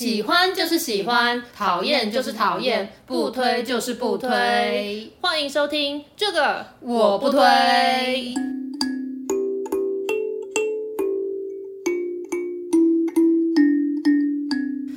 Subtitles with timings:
[0.00, 5.12] 喜欢就是喜欢，讨厌就是讨厌，不推就是不推。
[5.20, 7.38] 欢迎收听这个我不推。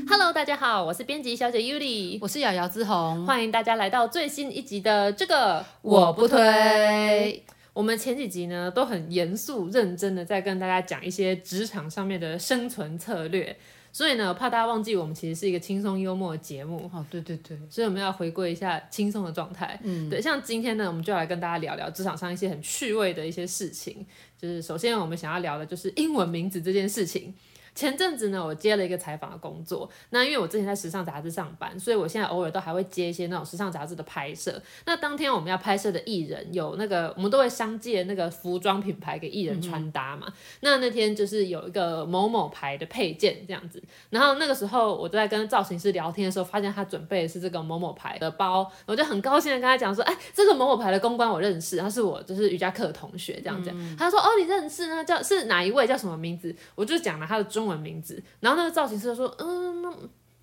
[0.07, 7.43] Hello，大家好，我是编辑小姐 Yuli，我是瑶瑶之红，欢迎大家来到最新一集的这个我不推。
[7.73, 13.53] 我们前几集呢都很严肃认真的在跟大家讲一些职场上面的生存策略，
[13.93, 16.89] 所以呢怕大家忘记我们其实是一个轻松幽默的节目。
[16.91, 19.79] 哦，对对对，所以我们要回归一下轻松的状态。
[19.83, 24.05] 嗯，对，像今天呢，我们就来跟大家聊聊职场上一些很趣味的一些事情。
[24.37, 27.33] 就是首先我们想要聊的就是英文名字这件事情。
[27.75, 29.89] 前阵子呢，我接了一个采访的工作。
[30.11, 34.61] 那因为我之前在时尚杂志上班，所以我现在偶尔都还会接一些那种时尚杂志的拍摄。
[34.85, 40.27] 那当天我们要拍摄的艺人有那个，我们都会商借那个服装品牌给艺人穿搭嘛。
[40.27, 43.81] 嗯、那那天就是有一个某某牌的配件这样子。
[44.09, 53.71] 然后那个时候我都在跟造型师聊天的时候，发现他准备的是这个某某牌的包，我就很高兴的跟他讲说，哎，这个某某牌的公关我认识，他是我就是瑜伽课的同学这样子。
[53.73, 55.03] 嗯、他说，哦，你认识呢？
[55.03, 55.87] 叫是哪一位？
[55.87, 56.55] 叫什么名字？
[56.75, 58.21] 我就讲了他的中文名字。
[58.39, 59.93] 然后那个造型师说：“嗯，那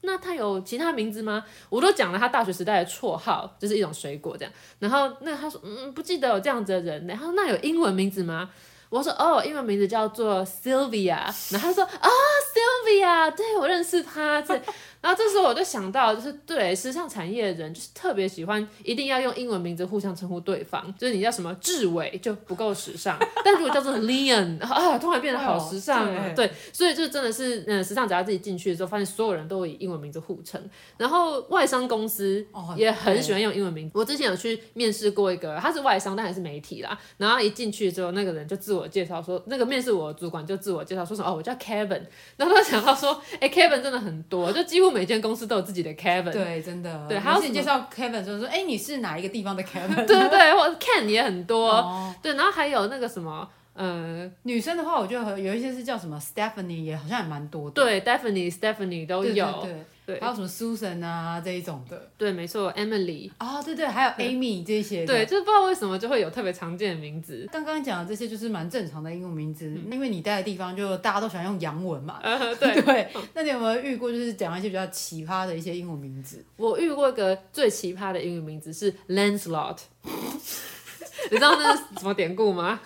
[0.02, 4.52] 那他有其他名字吗？”我都讲了他大学时代的绰号，就是一种水果这样。
[4.78, 8.50] 然后那他说：“嗯，不记得有这样子的人。”然后那有英文名字吗？
[8.88, 11.18] 我说：“哦，英文名字叫做 Sylvia。”
[11.52, 12.08] 然后他说：“啊
[12.52, 14.42] ，Sylvia，对，我认识他。”。
[15.00, 20.94] 然后这时候我就想到，就是对时尚产业的人，就是特别喜欢一定要用英文名字互相称呼对方。
[20.98, 26.32] 就是你叫什么志伟就不够时尚，但如果叫做 Leon 啊，突然变得好时尚啊！
[26.36, 30.60] 对，对，所以就真的是，嗯，时尚只要自己进去的时候，发现所有人都以英文名字互称。
[30.98, 33.98] 然后外商公司也很喜欢用英文名字。
[33.98, 36.98] 我之前有去面试过一个，他是外商，但还是媒体啦。
[37.16, 42.02] 然后一进去之后，那个人就自我介绍说，那个面试我的主管就自我介绍说什么哦，我叫 Kevin。
[42.36, 44.89] 然后他想到说，哎，Kevin 真的很多，就几乎。
[44.90, 49.94] 每间公司都有自己的 Kevin，对，真的，对，还有自己介绍 Kevin，就是说，哎，你是哪一个地方的 Kevin？
[50.06, 59.62] 对对对，或 Ken 也很多，哦、对，然后还有那个什么，呃，女生的话，我觉得有一些是叫什么 Stephanie，也好像也蛮多的，对，Stephanie、Stephanie 都有，对。
[59.62, 59.84] 对对，
[60.18, 67.46] 还有什么 Susan 啊这一种的，对，没错，Emily，啊、哦，对对，还有 Amy 这些，对，就是不知道为什么就会有特别常见的名字。
[67.52, 73.08] 刚刚讲的这些就是蛮正常的英文名字，嗯、因为你待的地方就大家都喜欢用洋文嘛， 呃、对 对。
[73.34, 76.44] 那你有没有遇过就是讲一些比较奇葩的一些英文名字？
[76.56, 79.78] 我遇过一个最奇葩的英文名字是 Lancelot，
[81.30, 82.80] 你知道那是什么典故吗？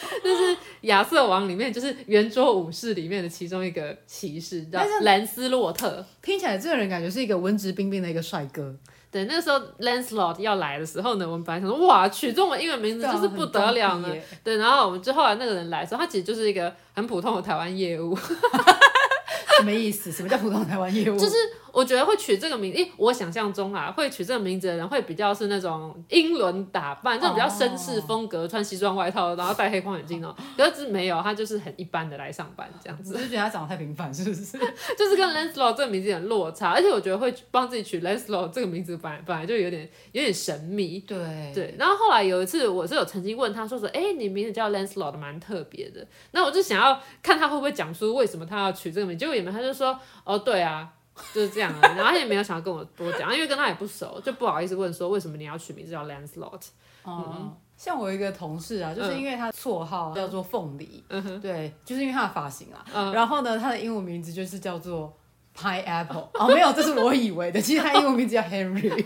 [0.24, 6.04] 就是亚瑟王里面，就是圆桌武士里面的其中一个骑士，叫兰斯洛特。
[6.22, 8.74] 听起来这个人感觉是一个文质彬彬的一个帅哥。
[9.10, 14.08] 对，那个时候 Lancelot 要来的时候呢，我们本来想说，哇，取中文英文名字就是不得了呢。
[14.44, 18.16] 对，然后我们就后来那个人来的时候，他其实就是一个很普通的台湾业务。
[19.58, 20.10] 什么意思？
[20.12, 21.18] 什么叫普通台湾业务？
[21.18, 21.34] 就是。
[21.72, 30.34] 我觉得会取这个名字，诶，我想象中啊，会取这个名字的人会比较是那种英伦打扮，这种比较绅士风格，穿西装外套，然后戴黑框眼镜哦。
[30.56, 33.14] 可是没有，他就是很一般的来上班这样子。
[33.14, 34.58] 我就觉得他长得太平凡，是不是？
[34.98, 41.00] 就是跟 Lancelot 这个名字有点落差，而且我觉得会帮自己取 Lancelot 这个名字本来本来就有点有点神秘。
[41.00, 41.74] 对对。
[41.78, 46.06] 然后后来有一次，我是有曾经问他说说，哎，你名字叫 Lancelot 蛮特别的。
[46.32, 50.88] 那我就想要看他会不会讲出为什么他要取这个名字，结果也没，他就说，哦，对啊。
[51.32, 56.62] 就是这样啊，然后他也没有想要跟我多讲，因为跟他也不熟，就不好意思问说为什么你要取名字叫 Lancelot。
[57.06, 65.16] 嗯，像我一个同事啊，就是因为他绰号叫做凤梨，嗯、对，就是因为他的发型啊，嗯、然后呢，他的英文名字就是叫做
[65.56, 66.28] Pineapple。
[66.34, 68.92] 哦，没有，这是我以为的，其实他英文名字叫 Henry。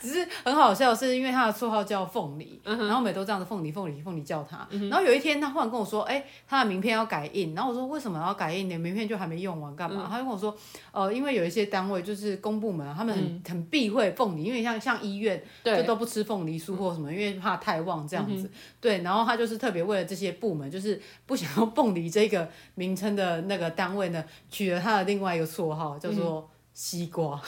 [0.00, 4.66] 哦只是很好笑，是因为他的绰号叫凤梨，嗯、然后每都这样子凤梨凤梨凤梨叫他。
[4.70, 7.54] 嗯、然后有一天他忽然跟我说，哎、欸，他的名片要改印。
[7.54, 8.66] 然后我说为什么要改印？
[8.66, 10.06] 你的名片就还没用完，干嘛？
[10.06, 10.56] 嗯、他就跟我说，
[10.92, 18.46] 呃，因为有一些单位就是公部门，他们很、嗯、很避讳凤梨，因为像像医院就都不吃凤梨酥或什么，因为怕太旺这样子。
[18.46, 18.50] 嗯、
[18.80, 27.40] 对，然后他就是特别为了这些部门，就是不想要凤梨这个名称的那个单位呢，取了他的另外一个绰号叫做西瓜。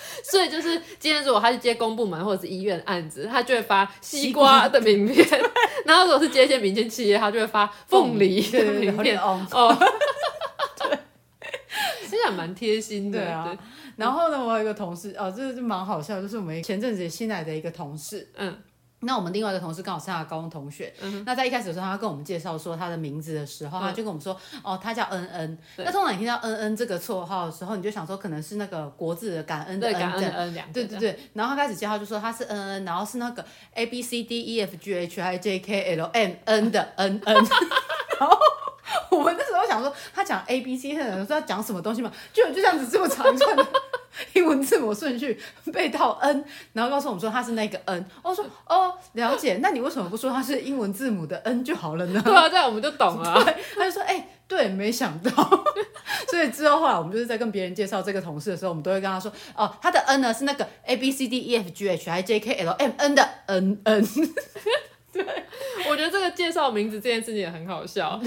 [0.00, 5.24] 嗯所以就是今天如果他是接公部门或者是医院案子，他就会发西瓜的名片；
[5.84, 9.18] 然后如果是接一些民间企业，他就会发凤梨的名片。
[9.20, 9.46] 哦，
[10.78, 10.98] 对，
[12.02, 13.18] 其实还蛮贴心的。
[13.18, 13.56] 对啊。
[13.96, 18.56] 然后呢，我有一个同事，哦，这是蛮好笑，就是我们前阵子新来的一个同事，嗯。
[19.02, 25.58] 那我们另外一个同事刚好是他的高中同学，嗯、那在一开始的时候，他跟我们介绍说他的名字的时候，嗯、他就跟我们说，哦，他叫恩恩。
[25.78, 30.72] 那通常你听到恩恩这个绰号的时候，你就想说可能是那个国字的感恩的感恩的恩两个。
[30.74, 31.18] 对对对。
[31.32, 33.44] 然后他开始介绍就说他是恩恩，然后是那个
[33.74, 37.34] A B C D E F G H I J K L M N 的恩恩。
[38.20, 38.38] 然后
[39.10, 43.66] 我们那时候想说他讲 A B C，他想说要讲什么东西嘛，就就这样子这么长串的
[44.34, 45.38] 英文字母顺序
[45.72, 48.04] 背到 N，然后告诉我们说他是那个 N。
[48.22, 52.20] 我说哦，了解，那你为什么不说他是英文字母的 N 就好了呢？
[52.24, 53.42] 对啊，这样我们就懂了。
[53.44, 55.30] 对，他就说哎、欸，对，没想到。
[56.28, 62.70] 所以之后后来我们就是在跟别人介绍这个同事的时候，我们都会跟他说哦，他的 N 呢是那个 A B C D E F G H I J K L
[62.72, 64.08] M N 的 N N。
[65.12, 65.24] 对，
[65.88, 68.20] 我觉得这个介绍名字这件事情也很好笑。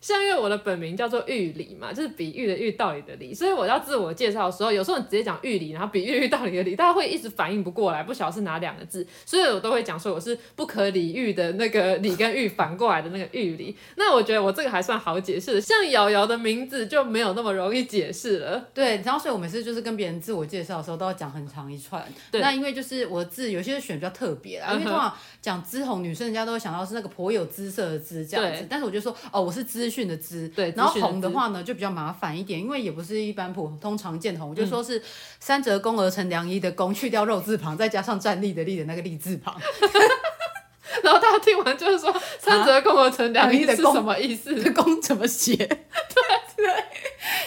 [0.00, 13.76] 像因为我的本名叫做玉里嘛，就是比喻的喻，道理的理，所以我要自我介绍的时候，有时候你直接讲玉里，然后比喻喻道理的理，大家会一直反应不过来，不晓得是哪两个字，所以我都会讲说我是不可理喻的那个理跟喻反过来的那个玉里。
[13.96, 18.68] 那我觉得我这个还算好解释，像瑶瑶的名字就没有那么容易解释了。
[18.72, 22.02] 对，然后所以我每次就是跟别人自我介绍的时候都要讲很长一串。
[22.30, 25.12] 对，那因为就是我的字有些选比较特别啦，因为通常
[25.42, 30.72] 讲姿红女生，人家都会想到是那个颇有姿色的姿这样子，但是我就说哦，我是资讯的资，对。
[30.76, 35.02] 然后红的话呢，就比较麻烦一点，因为也不是一般普通常见的红，我就说是
[35.40, 39.60] 三折肱而成良医的肱，去掉肉字旁，再加上站立的立的那个立字旁。
[41.02, 44.54] 然后大家听完就是说，三折肱而成良医的肱什么意思？
[44.72, 45.56] 肱怎么写？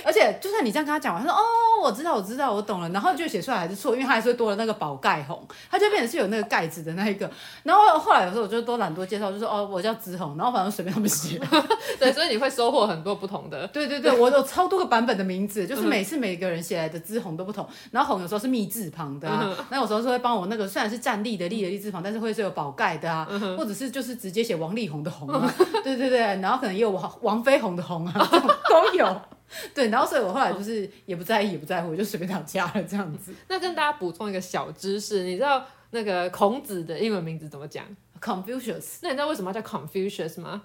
[0.03, 1.43] 而且就算你这样跟他讲完，他说哦，
[1.81, 7.29] 我知道，我知道，我懂了，然后就写出来还是错，因为他还是会多了那个宝盖红，他就变成是有那个盖子的那一个。
[7.63, 11.39] 然后后来有时候我就都懒得介绍，就说哦，我叫紫红，然后反正随便他们写。
[11.99, 13.67] 对，所以你会收获很多不同的。
[13.67, 17.67] 对对对，我有超多个版本的名字，就是每次每个人写来的姿红都不同。
[17.91, 23.27] 然后红有时候是密字旁的啊，那有时候是会帮我那个虽然是站立的立的立字旁，但是会是有宝盖的啊，
[23.57, 25.53] 或者是就是直接写王力宏的红啊。
[25.83, 28.29] 对对对，然后可能也有王王飞鸿的红啊，
[28.69, 29.21] 都有。
[29.73, 33.33] 对，然后所以我后来就是也不在意，也不在乎，我就随便讲加了这样子。
[33.47, 37.85] 那跟大家补充一个小知识，你知道那个孔子的英文名字怎么讲
[38.21, 38.97] ？Confucius。
[39.01, 40.63] 那你知道为什么叫 Confucius 吗？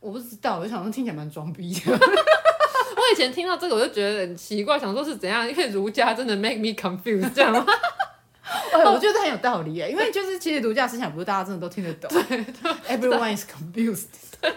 [0.00, 1.92] 我不知道，我就想说听起来蛮装逼的。
[1.92, 5.48] 我以前听到这个我就觉得很奇怪，想说是怎样？
[5.48, 7.64] 因为儒家真的 make me confused 这样吗？
[8.72, 12.10] 哎，我觉得很有道理耶，因为就是其实儒家思想不是大家真的都听得懂。
[12.28, 12.44] 对
[12.88, 14.06] ，Everyone is confused。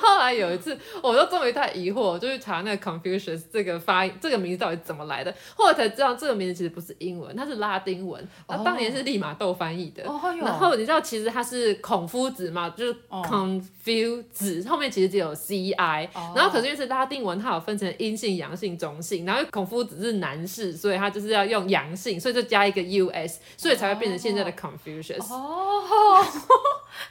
[0.00, 5.34] 后来有一次，我就终于太疑惑，我就去查那个 Confucius 这个发音，这个名字到底怎么来的。
[5.54, 8.26] 后来才知道，这个名字其实不是英文，它是拉丁文。
[8.46, 10.04] 然后当年是利玛窦翻译的。
[10.04, 10.22] Oh.
[10.42, 14.68] 然后你知道，其实它是孔夫子嘛，就是 Confuse，、oh.
[14.68, 16.08] 后面其实只有 C I。
[16.12, 16.36] Oh.
[16.36, 19.24] 然后可是因为是拉丁文，它有分成阴性、阳性、中性。
[19.24, 25.32] 然后孔夫子是男士，所以他就是要用阳性，所以就加一个 U S，所以才会变成现在的 Confucius。
[25.32, 26.26] 哦，oh.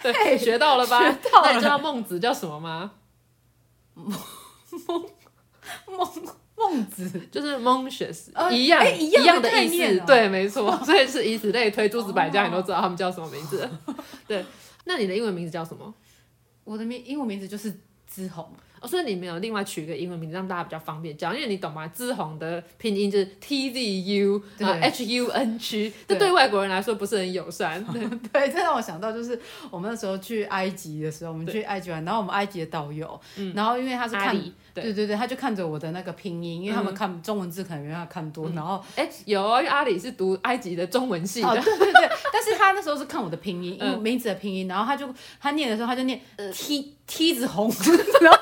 [0.02, 1.00] 对学到了吧？
[1.00, 1.48] 学到了。
[1.48, 2.92] 那你知道孟子叫什么吗？
[3.94, 4.12] 孟
[5.88, 6.10] 孟
[6.56, 13.70] 孟子就是 Mencius 一样、欸、一样的意思，对，没错，所以是以此类推，诸子百家你都知道他们叫什么名字。
[14.28, 14.44] 对，
[14.86, 15.94] 那你的英文名字叫什么？
[16.64, 18.52] 我的名英文名字就是之红。
[18.84, 21.88] 哦，所以你没有另外取一个英文名字让大家比较方便讲，因为你懂吗？
[21.88, 26.34] 姿红的拼音就是 T Z U 啊 H U N G， 这对。
[26.34, 27.84] 外国人来说不是很友善。
[27.94, 28.02] 对，
[28.34, 29.40] 对，这让我想到就是
[29.70, 33.22] 我们那时候去埃及的时候，我们去埃及玩，然后我们埃及的导游，
[33.54, 34.36] 然后因为他是看，
[34.74, 34.92] 对。
[34.92, 45.08] 对对，他就看着我的那个拼音，因为他们看中文字可能没办法看多，然后哎有啊，因为阿里是读埃及的中文系的，对对对，但是他那时候是看我的拼音，因为名字的拼音，然后他就
[45.40, 46.20] 他念的时候他就念
[46.52, 47.72] T T 字红，
[48.22, 48.40] 然后。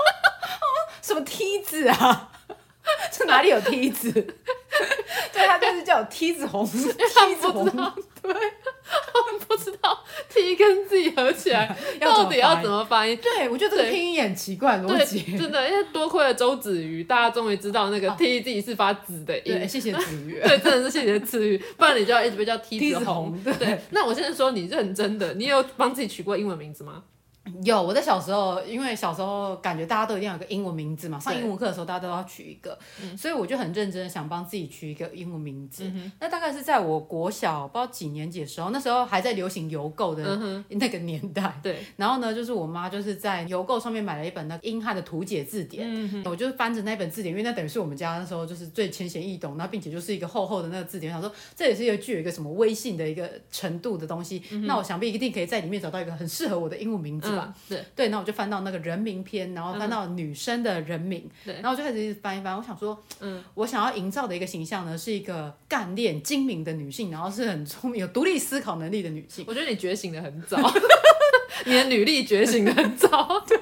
[1.12, 2.30] 什么梯子啊？
[3.12, 4.12] 这哪里有梯子？
[5.32, 7.66] 对，他就是叫我梯子红，梯子红。
[7.66, 13.18] 对，他们不知道梯跟 Z 合起来 到底要怎么发音。
[13.22, 15.38] 对，我觉得这个拼音也很奇怪，逻辑。
[15.38, 19.68] 真的，因为多亏了周子瑜，大家终于知道那个 T Z 是发子的音。
[19.70, 20.40] 谢谢子瑜。
[20.44, 23.40] 对，真的是谢谢子瑜，不然你就要一直被叫梯子红。
[23.60, 27.04] 对，那我现在说你认真的，你有帮自己取过英文名字吗？
[27.64, 35.86] 有，我在小时候，因为小时候感觉大家都一定要有个英文名字嘛，上英文课的时候大家都要取一个，对所以我就很认真的想帮自己取一个英文名字。
[35.86, 41.42] 嗯、那大概是在我国小不知道几年级的时候，那时候还在流行邮购的 那个年代。
[41.44, 57.48] 嗯、对，然后呢，就是我妈就是在邮购上面买了一本那个英汉的图解字典，嗯、我就翻着那本字典，因为那等于是我们家那时候就是最浅显易懂，然后并且就是一个厚厚的那个字典，我想说这也是一个具有一个什么微信的一个程度的东西，嗯、那我想必一定可以在里面找到一个很适合我的英文名字吧。
[57.48, 58.06] 嗯、对对。
[58.08, 62.56] 然后我就翻到那个人名篇，然后翻到女生的人名，嗯、然后我就开始一直翻一翻。
[62.56, 69.46] 我想说，嗯，我想要营造的一个形象呢，是一个干练、精明的女性，然后是很聪明、有独立思考能力的女性。
[69.48, 70.58] 我觉得你觉醒的很早，
[71.66, 73.40] 你的女力觉醒的很早。
[73.48, 73.58] 对，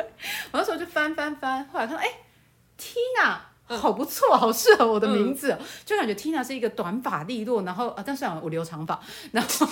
[0.51, 2.07] 我那时候就翻翻翻，后来看到，哎
[2.79, 3.37] ，Tina，
[3.77, 8.99] 好不错，好适合我的名字，嗯、就感觉 Tina 是一个短发利落，然后啊，但是我留长发，
[9.31, 9.67] 然后。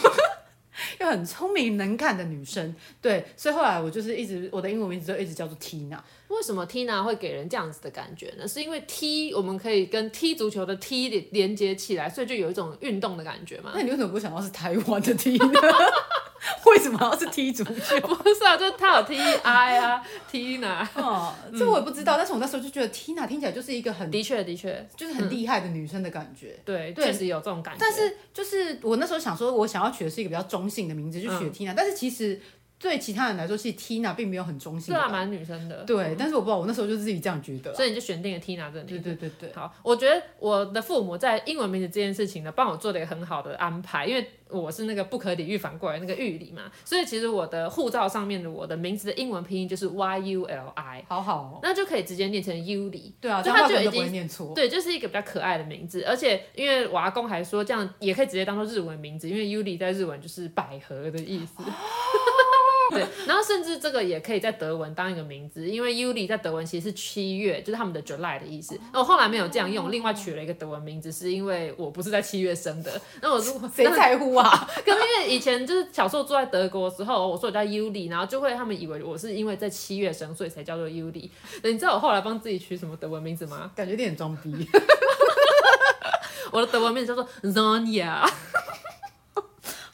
[0.99, 2.75] 又很聪明能干的女生。
[3.01, 5.99] 对，所以后来我就是一直我的英文名字就一直叫做 Tina。
[6.27, 8.47] 为什么 Tina 会给人这样子的感觉呢？
[8.47, 13.71] 是因为踢我们可以跟踢足球的踢连连接起来，所以就有一种运动的感觉嘛。
[13.73, 15.47] 那你为什么不想要是台湾的踢呢？
[16.65, 17.99] 为什么要是踢足球？
[18.07, 20.87] 不是啊，就是他有 T I 啊， Tina。
[20.95, 26.55] 哦，这我也不知道，嗯、但是我那时候就觉得 Tina 听起来就是一个很的确的确，就是很厉害的女生的感觉。
[26.57, 27.79] 嗯、对，确实有这种感觉。
[27.79, 31.75] 但是就是我那时候想说，我想要取的是一个比较中性的名字，就取 Tina、嗯。
[31.75, 32.39] 但是其实。
[32.79, 35.83] 对其他人来说，其实 Tina 并没有很中性，对啊，蛮女生的。
[35.83, 38.99] 对，嗯、但是我不知道，我那时候就自己这样觉得，所以你就选定了 Tina 这个名字。
[38.99, 39.53] 对对对对。
[39.53, 53.11] 好，我觉得我的父母在英文名字这件事情呢，帮我做了一个很好的安排，因为我是那个不可理喻反过来那个玉里嘛，所以其实我的护照上面的我的名字的英文拼音就是 Y U L I，好好、哦，那就可以直接念成 Yuli。
[53.19, 54.53] 对啊，就他就已经念错。
[54.53, 61.63] 对，就是一个比较可爱的名字，而且因为我阿公还说这样也可以直接当做日文名字，因为 Yuli 在日文就是百合的意思。
[62.91, 68.79] 对，然后甚至这个也可以在德文当一个名字，因为 Yuli 在德文其实是七月，就是他们的 July 的意思。
[68.93, 72.99] 那我后来没有这样用，另外取了一个德文名字，是因为我不是在七月生的。
[73.21, 74.67] 那我如果谁在乎啊？
[74.85, 81.29] 可是因为以前就是小时候住在德国的时候，我说我叫 Yuli，然后就会他们以为我是因为在七月生，所以才叫做 Yuli。
[81.63, 83.71] 你知道我后来帮自己取什么德文名字吗？
[83.75, 84.67] 感觉有点装逼。
[86.51, 88.25] 我的德文名字叫做 Zonia。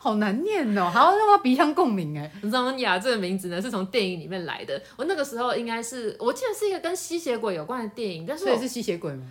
[0.04, 2.30] 好难念哦，还要让他鼻腔共鸣哎。
[2.44, 4.82] Zonya 这个名字呢，是从电影里面来的。
[4.98, 9.24] 我那个时候应该是，我记得是一个跟吸血鬼有关的电影，但是所以是吸血鬼吗？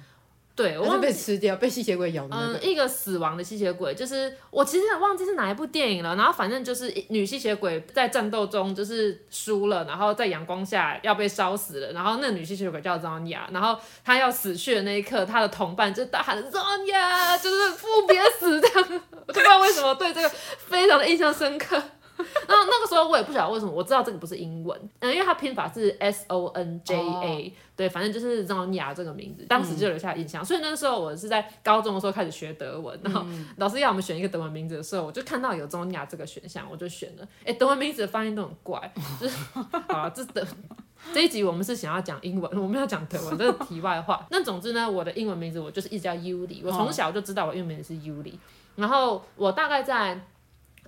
[0.55, 2.59] 对，我是被吃掉，被吸血鬼咬的那个。
[2.59, 6.15] 嗯，一个死亡的吸血鬼，就是我其实忘记是哪一部电影了。
[6.15, 11.93] 然后反正就是女吸血鬼在战斗中就是输了，然后在阳光下要被烧死了。
[11.93, 19.01] 然后那女吸血鬼叫 Zonya，然后她要死去的那一刻，她的同伴就大喊 Zonya，就是不别死这样。
[19.27, 21.83] 我就不知道为什么对这个非常的印象深刻。
[22.47, 27.53] 然后那个时候我也不晓得为什么，我知道这个不是英文，嗯，因为它拼法是 S O N J A，、oh.
[27.75, 30.43] 对，反正就是 Zonya 这个名字，当时就留下印象。
[30.43, 33.25] 嗯、所以那个时候我是在高中的时候开始学德文，然后
[33.57, 37.27] 老师要我们选一个德文名字的时候，我就看到有 Zonya 这个选项，我就选了。
[37.45, 39.37] 哎，德文名字的发音都很怪，就是
[39.89, 40.47] 啊这德
[41.13, 44.25] 这一集我们是想要讲英文，我们要讲德文，这是题外话。
[44.31, 48.35] 那总之呢，我的英文名字我就是一直叫 Yuli，我从小就知道我英文名字是 Yuli，
[48.77, 50.21] 然后我大概在。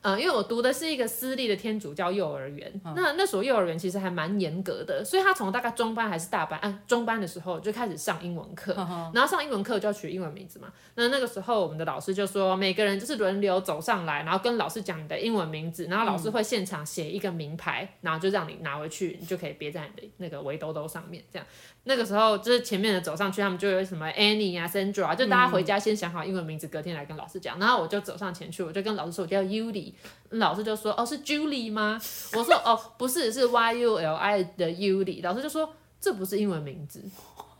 [0.05, 10.69] 嗯，因为我读的是一个私立的天主教幼儿园，嗯、那那所幼儿园其实还蛮严格的，所以他从大概中班还是大班，啊，中班的时候就开始上英文课，嗯、然后上英文课就要取英文名字嘛。
[10.95, 21.49] 那那个时候我们的老师就说，每个人就是轮流走上来，然后跟老师讲你的英文名字，然后老师会现场写一个名牌，然后就让你拿回去，你就可以别在你的那个围兜兜上面，这样。
[21.87, 27.59] 那个时候就是前面的走上去，他们就有什么 Annie 啊、Sandra 啊，就大家回家先想好英文名字，隔天来跟老师讲。
[27.59, 29.93] 然后我就走上前去，我就跟老师说我叫 Yuli，
[30.31, 32.01] 老师就说哦是 Julie 吗？
[32.33, 35.23] 我说哦不是，是 Y U L I 的 Yuli。
[35.23, 37.05] 老师就说这不是英文名字，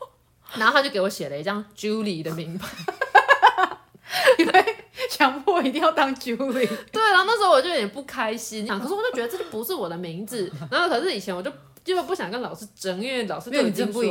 [0.57, 2.69] 然后他就给我写了一张 Julie 的名牌，
[4.39, 4.77] 因为
[5.11, 6.67] 强迫一定要当 Julie。
[6.91, 10.51] 对，然后那时候我就有点不开心，可是我就觉得这就不是我的名字。
[10.71, 11.53] 然后可是以前我就。
[11.85, 14.03] 就不想跟老师争，因为老师就已经说，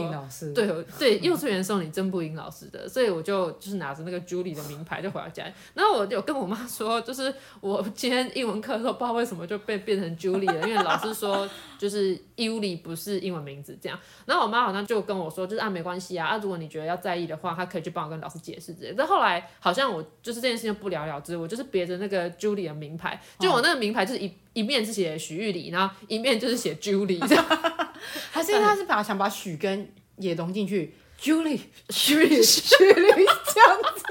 [0.54, 5.44] 对对，幼稚园的时候你争不赢老师的，所以我就就是拿着那个 Julie 的名牌就回到家。
[5.74, 11.50] 然后我就跟我妈说，就是我今天英文课的时候不知道为什么就被变成 Julie 了，因为老师说
[11.80, 13.98] 就是 Yuli 不是英文名字这样。
[14.26, 18.96] 然后我妈好像就跟我说，就是啊没关系啊，啊如果你觉得要在意的话，她可以去帮我跟老师解释之类的。
[19.00, 24.32] 但后来好像我就是这件事情不了了之，我就是别着那个 Julie 的名牌，就我那个名牌就是一。
[24.54, 27.46] 一面是写许玉里，然后一面就是写 Julie，这样，
[28.32, 32.42] 还是因为他是把想把许跟也融进去，Julie 许里。
[32.44, 34.04] 许里这样子，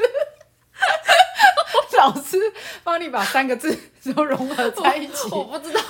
[1.98, 2.36] 老师
[2.82, 3.76] 帮你把三个字
[4.12, 5.80] 都融合在一起，我，我不知道，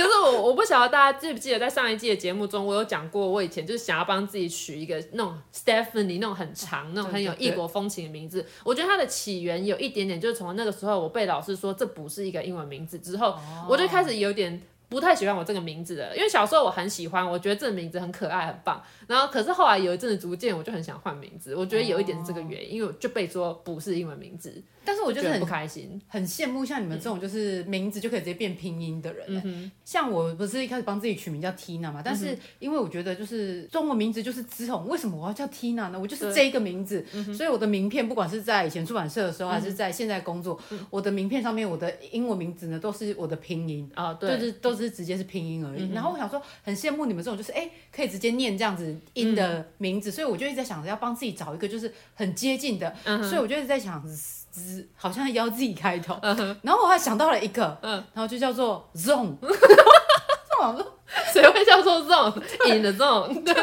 [0.00, 8.44] 可是我我不晓得大家记不记得在上一季的节目中，我有讲过，我以前就是想要帮自己取一个那种 Stephanie 那种很长、那种很有异国风情的名字。
[8.64, 13.36] 我觉得它的起源有一点点，就是从那个时候我被老师说这不是一个英文名字之后，
[13.68, 16.16] 我就开始有点不太喜欢我这个名字了。
[16.16, 18.82] 因为小时候我很喜欢，我觉得这个名字很可爱很棒。
[19.06, 24.62] 然后可是后来有一阵子逐渐我就很想换名字，我觉得有一点是这个原因，因为我就被说不是英文名字。
[24.90, 29.40] 但是我就是很不开心，很羡慕像你们这种就是名字就可以直接变拼音的人。
[29.44, 36.00] 嗯、像我不是一开始帮自己取名叫 Tina 嘛，但是因为我觉得就是中文名字就是之红，为什么我要叫 Tina 呢？
[36.00, 45.82] 我就是这一个名字，所以我的名片不管是在以前出版社的时候，还是在现在工作，嗯、我的名片上面我的英文名字呢都是我的拼音啊，对，就是都是是直接是拼音而已。
[45.82, 54.02] 嗯、然后我想说，很羡慕你们这种，就是哎，可以直接念这样子音的名字，嗯、所以我就一直在想着要帮自己找一个就是很接近的，嗯、所以我就一直在想
[54.50, 59.36] ，z 好像要自己开头，嗯、然后我还想到了一个，嗯、然后就叫做 zone。
[61.32, 63.28] 谁会叫做这种 in 的这种？
[63.44, 63.54] 对，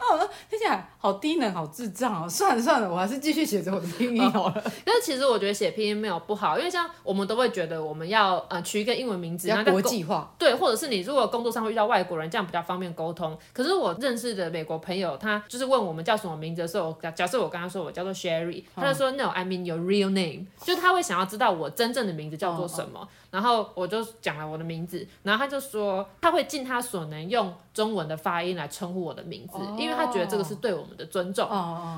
[0.00, 2.28] 那我说听起来好低能，好智障哦。
[2.30, 4.62] 算了算了，我还是继续写着我的拼音好了。
[4.84, 10.34] 但是其实我觉得写拼音没有不好，因为像我们都会觉得我们要呃取一个英文名字，要国际化。
[10.38, 13.38] 对，或者是你如果工作上会遇到外国人，这样比较方便沟通。
[13.52, 23.06] 可是我认识的美国朋友，他就是问我们叫什么名字的时候，假假设我跟他说我叫做 Sherry，他就说 No，I mean your real name，就他会想要知道我真正的名字叫做什么。
[23.30, 31.46] 然后我就讲了我的名字，然后他就说他会尽他所能用中文的发音来称呼我的名字，因为他觉得这个是对我们的尊重。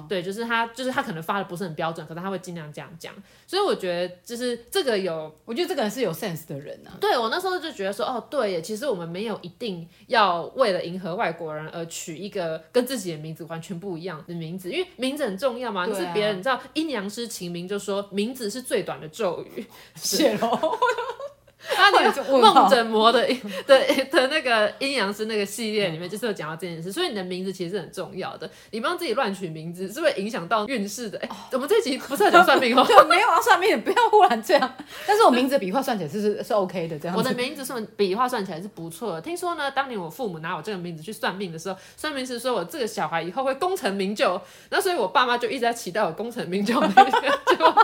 [0.08, 3.14] 对，就是他，就是他可能发的不是很标准，可是他会尽量这样讲。
[3.46, 6.92] 所以我觉得就是这个有，我觉得这个人是有 sense 的人啊。
[7.00, 15.86] 对，我那时候就觉得说，哦，对耶，其实我们没有一定要为了迎合外国人而取一个跟自己的名字完全不一样的名字，因为名字很重要嘛。
[15.86, 19.64] 就是别人你知道阴阳师秦明就说，名字是最短的咒语。
[19.94, 20.58] 谢喽。
[21.74, 23.26] 他那个梦枕魔的
[23.66, 28.50] 的的那个阴阳师那个系列里面，就是有讲到这件事，所以你的名字其实是很重要的。
[28.70, 31.18] 你帮自己乱取名字，是会影响到运势的。
[31.18, 32.84] 哎、欸，我们这集不是要讲算命哦？
[32.88, 34.74] 对，没有啊，算命，不要忽然这样。
[35.06, 37.16] 但是我名字笔画算起来是是是 OK 的，这样。
[37.16, 39.20] 我的名字算笔画算起来是不错的。
[39.20, 47.74] 听说呢，当年我父母拿我这个名字去算命的时候，算命师说我这个小孩以后会功成名就，那所以我爸妈就一直在期待我功成名就那天，结果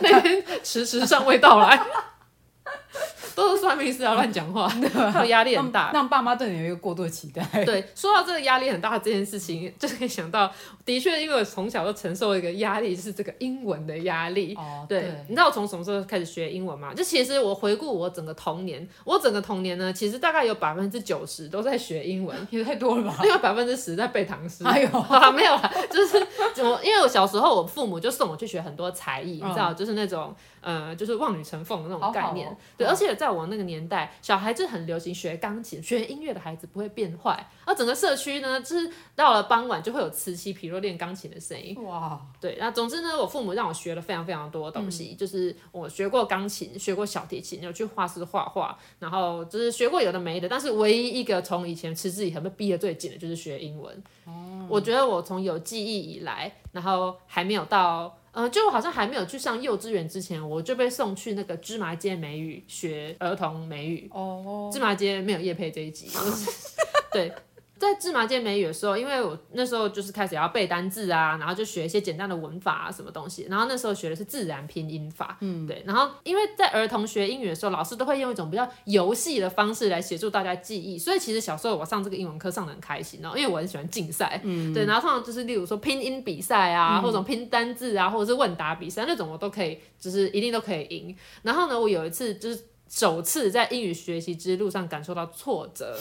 [0.00, 1.80] 那天迟迟尚未到来。
[3.38, 4.68] 都是算命师要乱讲话，
[5.12, 7.64] 还有压力很大，让爸妈对你有一个过度的期待。
[7.64, 10.50] 对，说到这个压力很大的这件事情，就可以想到，
[10.88, 14.54] 的确，因为我从小就承受一个压力，就是这个英文的压力。
[14.54, 16.94] 哦，对，对你知道我从什么时候开始学英文吗？
[16.94, 23.18] 就其实我回顾我整个童年，我整个童年呢，其实大概有百分之九十都在学英文， 也太多了吧？
[23.22, 24.64] 另外百分之十在背唐诗。
[24.64, 24.88] 哎呦，
[25.36, 26.16] 没有啦，就是
[26.62, 30.34] 我因为我小时候我父母就送我去学很多才艺，嗯、你知道，就是那种。
[30.60, 37.48] 呃，就是望女成凤的那种概念，好好对，而且在我那个年代，小孩子很流行学钢琴，学音乐的孩子不会变坏。
[37.64, 41.76] 而整个社区呢，就是到了傍晚就会有此起彼落练钢琴的声音。
[41.84, 54.02] 哇，对，那总之呢，我父母让我学了非常非常多的东西，嗯、就是我学过钢琴，学过小提琴，有去画室画画，然后就是学过有的没的，但是唯一一个从以前持之以恒被逼得最紧的就是学英文。
[54.24, 58.16] 哦，我觉得我从有记忆以来，然后还没有到。
[58.30, 64.08] 呃，就好像还没有去上幼稚园之前，我就被送去那个芝麻街美语学儿童美语。
[64.12, 64.72] 哦，oh.
[64.72, 66.08] 芝麻街没有夜配这一集。
[67.10, 67.32] 对，
[67.78, 73.46] 在芝麻街美语的时候，因为我那时候就是开始要背单字啊，然后就学一些简单的文法啊，什么东西。
[73.48, 75.38] 然后那时候学的是自然拼音法。
[75.40, 75.82] 嗯，对。
[75.86, 84.40] 然后因为在儿童学英语的时候，老师都会用一种比较游戏的方式来协助大家记忆，所以其实小时候我上这个英文课上得很开心哦，因为我很喜欢竞赛。
[84.42, 84.84] 嗯，对。
[84.84, 91.16] 然后通常就是例如说拼音比赛啊，嗯、或者拼单字啊，或者是问答比赛那种，我都可以，就是一定都可以赢。
[91.42, 95.96] 然后呢，我有一次就是首次在英语学习之路上感受到挫折，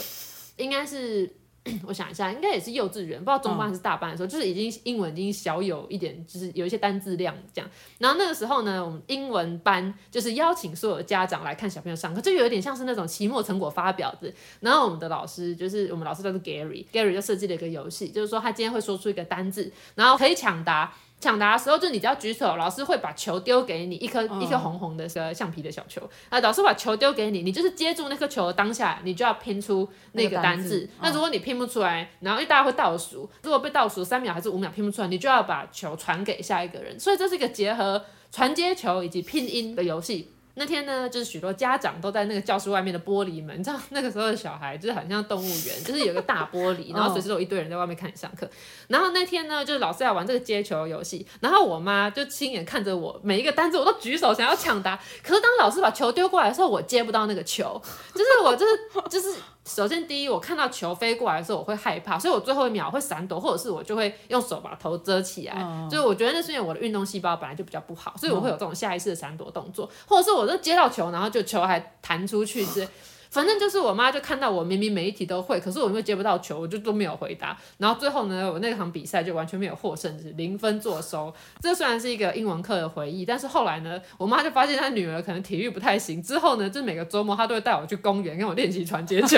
[0.58, 1.32] 应该是。
[1.86, 7.70] 我想一下，应该也是幼稚园，不知道中班还是大班的时候，就是已经英文已经小有一点，就是有一些单字量这样。
[7.98, 14.32] 然后那个时候呢，我们英文班就是邀请所有家长来看小朋友上课，就有点像是那种期末成果发表的。
[14.60, 20.94] 然后我们的老师就是我们老师叫做 Gary，Gary 就设计了一个游戏，就是说他今天会说出一个单字，然后可以抢答。
[21.20, 26.08] 抢答的时候，就你只要举手，老师会把球丢给你，一颗、嗯、一颗红红的个橡皮的小球。
[26.30, 30.88] 啊，老师把球丢给你，你就是接住那颗球的当下，你就要拼出那个单字。
[31.02, 37.00] 那，那如果你拼不出来，然后因为大家会倒数，如果被倒数三秒还是五秒拼不出来，你就要把球传给下一个人。
[37.00, 40.34] 所以这是一个结合传接球以及拼音的游戏。
[40.60, 48.50] 那天呢，就是许多家长都在那个教室外面的玻璃门，你知道那个时候的小孩就是很像动物园，就是有个大玻璃， 然后随时都有一堆人在外面看你上课。
[48.88, 57.80] 然后那天呢，就是老师要玩这个接球游戏，然后我妈就亲眼看着我每一个单子我都举手想要抢答，可是当老师把球丢过来的时候，我接不到那个球，
[58.14, 58.74] 就是我就是
[59.10, 59.36] 就是。
[59.68, 65.56] 首先，第一，我看到球飞过来的时候，我会害怕，所以我最后一秒会闪躲，或者是我就会用手把头遮起来。
[65.58, 72.88] 嗯、就是我觉得那是因为我的运动细胞本来就比较不好，所以我会有这种下意识的闪躲动作，或者是我就接到球，然后就球还弹出去之类。
[73.30, 77.58] 反正就是我妈就看到我明明每一题都会，可是我又接不到球，我就都没有回答。
[77.78, 81.34] 然后最后呢，我那场比赛就完全没有获胜，是零分作收。
[81.62, 86.22] 这虽然是一个英文课的回忆，但是后来呢，我妈就发现她女儿可能体育不太行。
[86.22, 89.38] 之后呢，就每个周末她都会带我去公园跟我练习传接球。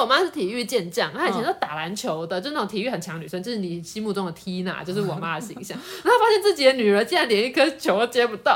[0.00, 5.78] 我妈是体育健将，她以前都打篮球的，就那种体育很强女生，就是你心目中的 Tina， 就是我妈的形象。
[6.02, 8.54] 然后发现自己的女儿竟然连一颗球都接不到，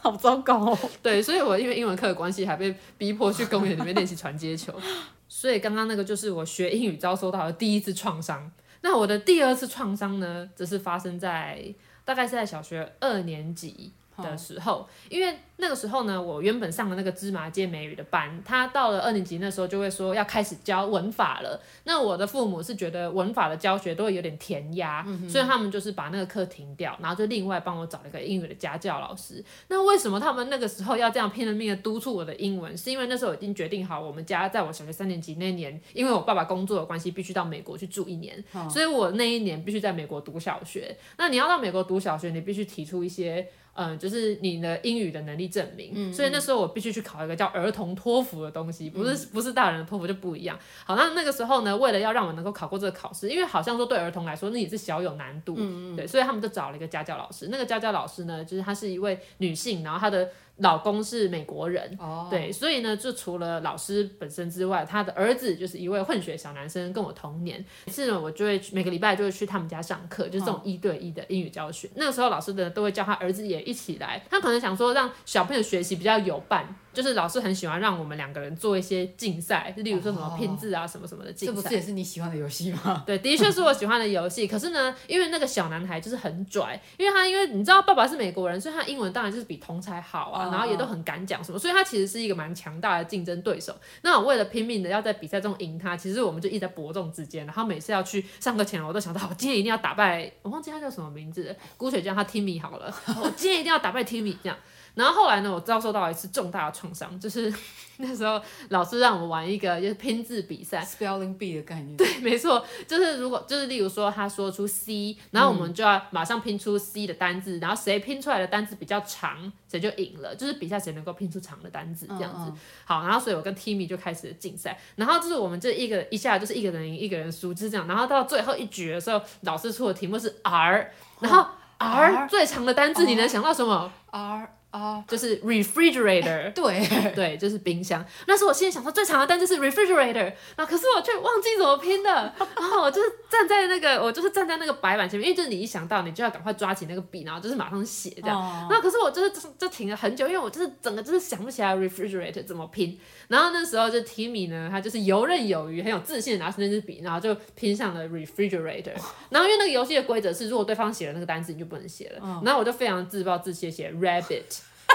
[0.00, 0.78] 好糟糕哦。
[1.02, 4.72] 对，所以我因为英文课的关系，还被逼迫去公园里面练习传接球。
[5.28, 8.50] 所以刚刚那个就是我学英语遭受到的第一次创伤。
[8.82, 15.36] 那我的第二次创伤呢，则是发生在大概是在小学二年级的时候，因为。
[15.58, 21.58] 那个时候呢，我原本上的那个芝麻街美语的班，他到了二年级那时候就会说要开始教文法了。
[21.84, 29.42] 那我的父母是觉得文法的教学都会有点填鸭，嗯、所以他们就是把那个课停掉，然后就另外帮我找了一个英语的家教老师。
[29.68, 32.76] 那为什么他们那个时候要这样拼了命的督促我的英文？
[32.76, 40.94] 是因为那时候已经决定好，我们家在我小学三年级那年，因为我爸爸工作的关系，必须到美国去住一年，哦、所以我那一年必须在美国读小学。
[41.16, 45.92] 那你要到美国读小学，你必须提出一些，嗯，就是你的英语的能力证明。
[45.94, 50.58] 嗯所以那时候我必须去考一个叫儿童托福的东西，不是不是大人的托福就不一样。
[50.84, 57.48] 好，那那个时候呢，为了要让我能够考过这个考试，因为好像说对儿童来说那也是小有难度，嗯嗯对，所以他们就找了一个家教老师。
[57.50, 60.30] 那个家教老师呢，就是她是一位女性，然后她的。
[60.58, 62.30] 老公是美国人，oh.
[62.30, 67.62] 对，所以呢，就除了老师本身之外，他的儿子就是一位混血小男生，跟我同年。
[67.84, 71.86] 于是呢，我就会每个礼拜就会去他们家上课，就是这种一对一的英语教学。
[71.88, 71.96] Oh.
[71.98, 76.74] 那个时候，老师呢都会叫他儿子也一起来，他可能想说让小朋友学习比较有伴。
[76.96, 81.54] 就是老师很喜欢让我们两个人做一些竞赛，例如说什么拼字啊，oh, 什么什么的竞赛。
[81.54, 83.02] 这不是也是你喜欢的游戏吗？
[83.04, 84.48] 对，的确是我喜欢的游戏。
[84.48, 90.54] 可是呢，因为那个小男孩就是很拽，因为他因为你知道爸爸是美国人，所以他英文当然就是比同才好啊，oh.
[90.54, 93.76] 然后也都很敢讲什么，所以他其实是一个蛮强大的竞争对手。
[94.00, 97.44] 那我为了拼命的要在比赛中赢他，其实我们就一直在伯仲之间。
[97.44, 104.56] 然后每次要去上课前，我都想到我今天一定要打败，我忘记他叫什么名字，姑且叫他 Timmy 好了，我今天一定要打败 Timmy 这样。
[104.96, 107.52] 然后后来呢，我遭受到一次重大的创伤，就是
[107.98, 111.94] 那时候老师让我们玩一个就是拼字比赛，spelling bee 的概念。
[111.96, 122.50] 对，没错，就是如果就是例如说他说出 C，然后我们就要马上拼出 C 的单字，嗯、然后谁拼出来的单字比较长，谁就赢了，就是比赛谁能够拼出长的单字这样子。
[122.50, 127.86] 嗯嗯好，然后所以我跟 Timmy 就开始竞赛，然后就是我们这一个一下就是一个人赢一个人输，就是这样。
[127.86, 134.48] 然后到最后一局的时候，老师出的题目是 R，然后 R, R 最长的单字你能想到什么？R。
[134.76, 138.04] 啊，就是 refrigerator， 对对，就是冰箱。
[138.26, 142.10] 那时候我心里想说最长的单词是 refrigerator，那可是我却忘记怎么拼的。
[142.10, 148.66] 然后我就是站在那个，我就是站在那个白板前面，因为就是你一想到，你就要赶快抓起那个笔，然后就是马上写这样。
[148.68, 152.98] 那、哦、可是我就是就停了很久，因为我就是整个就是想不起来 refrigerator 怎么拼。
[153.28, 158.92] 然后那时候就 Timmy 呢，他就是游刃有余，很有自信的拿出那支笔，然后就拼上了 refrigerator。
[159.30, 162.20] 然后因为那个游戏的规则是，如果对方写了那个单词，你就不能写了。
[162.20, 164.42] 哦、然后我就非常自暴自弃写 rabbit。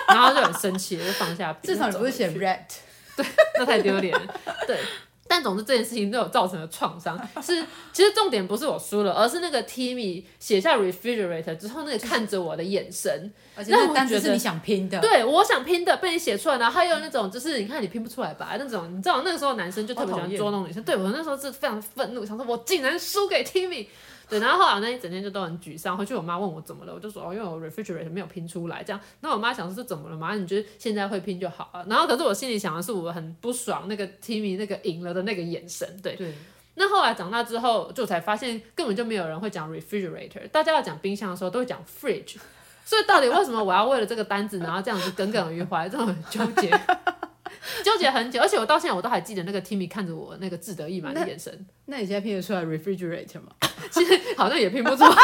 [0.08, 1.68] 然后就很生气，就放下笔。
[1.68, 2.60] 至少你不是写 rat，
[3.16, 3.26] 对，
[3.60, 4.36] 那太丢脸了。
[4.68, 4.78] 对，
[5.28, 7.18] 但总之这件事情对我造成了创伤。
[7.42, 23.88] 是，其实重点不是我输了，而是那个 Timmy 写下 refrigerator 之后，那个看着我的眼神，而且那个单词是你想拼的，对，我想拼的被你写出来，然后还有那种就是你看你拼不出来吧，那种你知道那个时候男生就特别喜欢捉弄女生，对我那时候是非常愤怒，想说我竟然输给 Timmy。
[24.32, 25.98] 对，然后后来那一整天就都很沮丧。
[25.98, 29.00] 回去我妈问我怎么了，我就说哦，因为我 refrigerator 没有拼出来，这样。
[29.20, 30.34] 那我妈想说是怎么了嘛？
[30.36, 31.86] 你觉得现在会拼就好了。
[31.90, 36.00] 然后可是我心里想的是我很不爽那个 Timmy 那个赢了的那个眼神。
[36.02, 36.16] 对。
[36.16, 36.34] 对。
[36.76, 42.38] 那后来长大之后，就才发现根本就没有人会讲 refrigerator，大家要讲冰箱的时候都会讲 fridge。
[42.86, 46.70] 所以到底为什么我要为了这个单子，然后这样子耿耿于怀，这种很纠结？
[47.84, 51.66] 纠结很久，而且我到现在我都还记得那个 Timmy 看着我那个志得意满的眼神。
[51.86, 53.52] 那你现在拼得出来 refrigerator 吗？
[53.92, 55.16] 其实好像也拼不出来。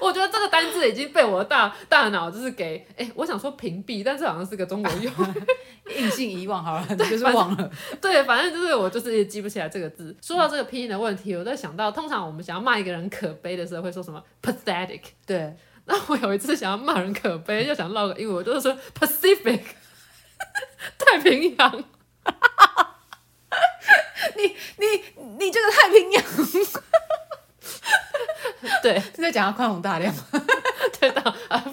[0.00, 5.42] 我觉得这个单字已经被我的大大脑就是给哎、欸，我想说屏蔽，但是好像是个中国用语，
[5.98, 7.70] 硬性遗忘好了，就是忘了。
[8.00, 10.16] 对，反正就是我就是也记不起来这个字。
[10.22, 15.00] 说到这个拼音的问题，我在想到，通常我们想要骂一个人可悲的时候，会说什么 pathetic。
[15.26, 15.56] 对。
[15.86, 19.60] 那我有一次想要骂人可悲，又想唠个英文，我就是说 Pacific。
[20.98, 21.84] 太平洋，
[24.36, 24.86] 你你
[25.38, 26.22] 你这个太平洋，
[28.82, 30.14] 对，是在讲他宽宏大量，
[31.00, 31.64] 对的啊，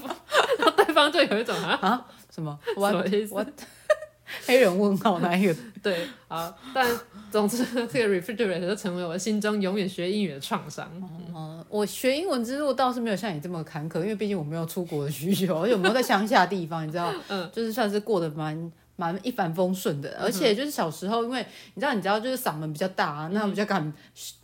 [0.57, 1.77] 然后对方就有一种啊？
[1.81, 2.05] 啊？
[2.33, 2.57] 什么？
[2.75, 3.35] 什么意思？
[4.45, 5.55] 黑人问号那一个？
[5.81, 6.85] 对啊，但
[7.31, 10.89] 总之这个 refrigerator 就成为我心中永远学英语的创伤。
[11.33, 18.71] 嗯，我学英文之路倒是没有像你这么坎坷，因为毕竟我没有出国的需求，而且我们在乡下地方，你知道，嗯，就是算是过得蛮。
[18.97, 23.93] 蛮一帆风顺的，而且就是小时候，因为你知道，你知道就是嗓门比较大啊，那比较敢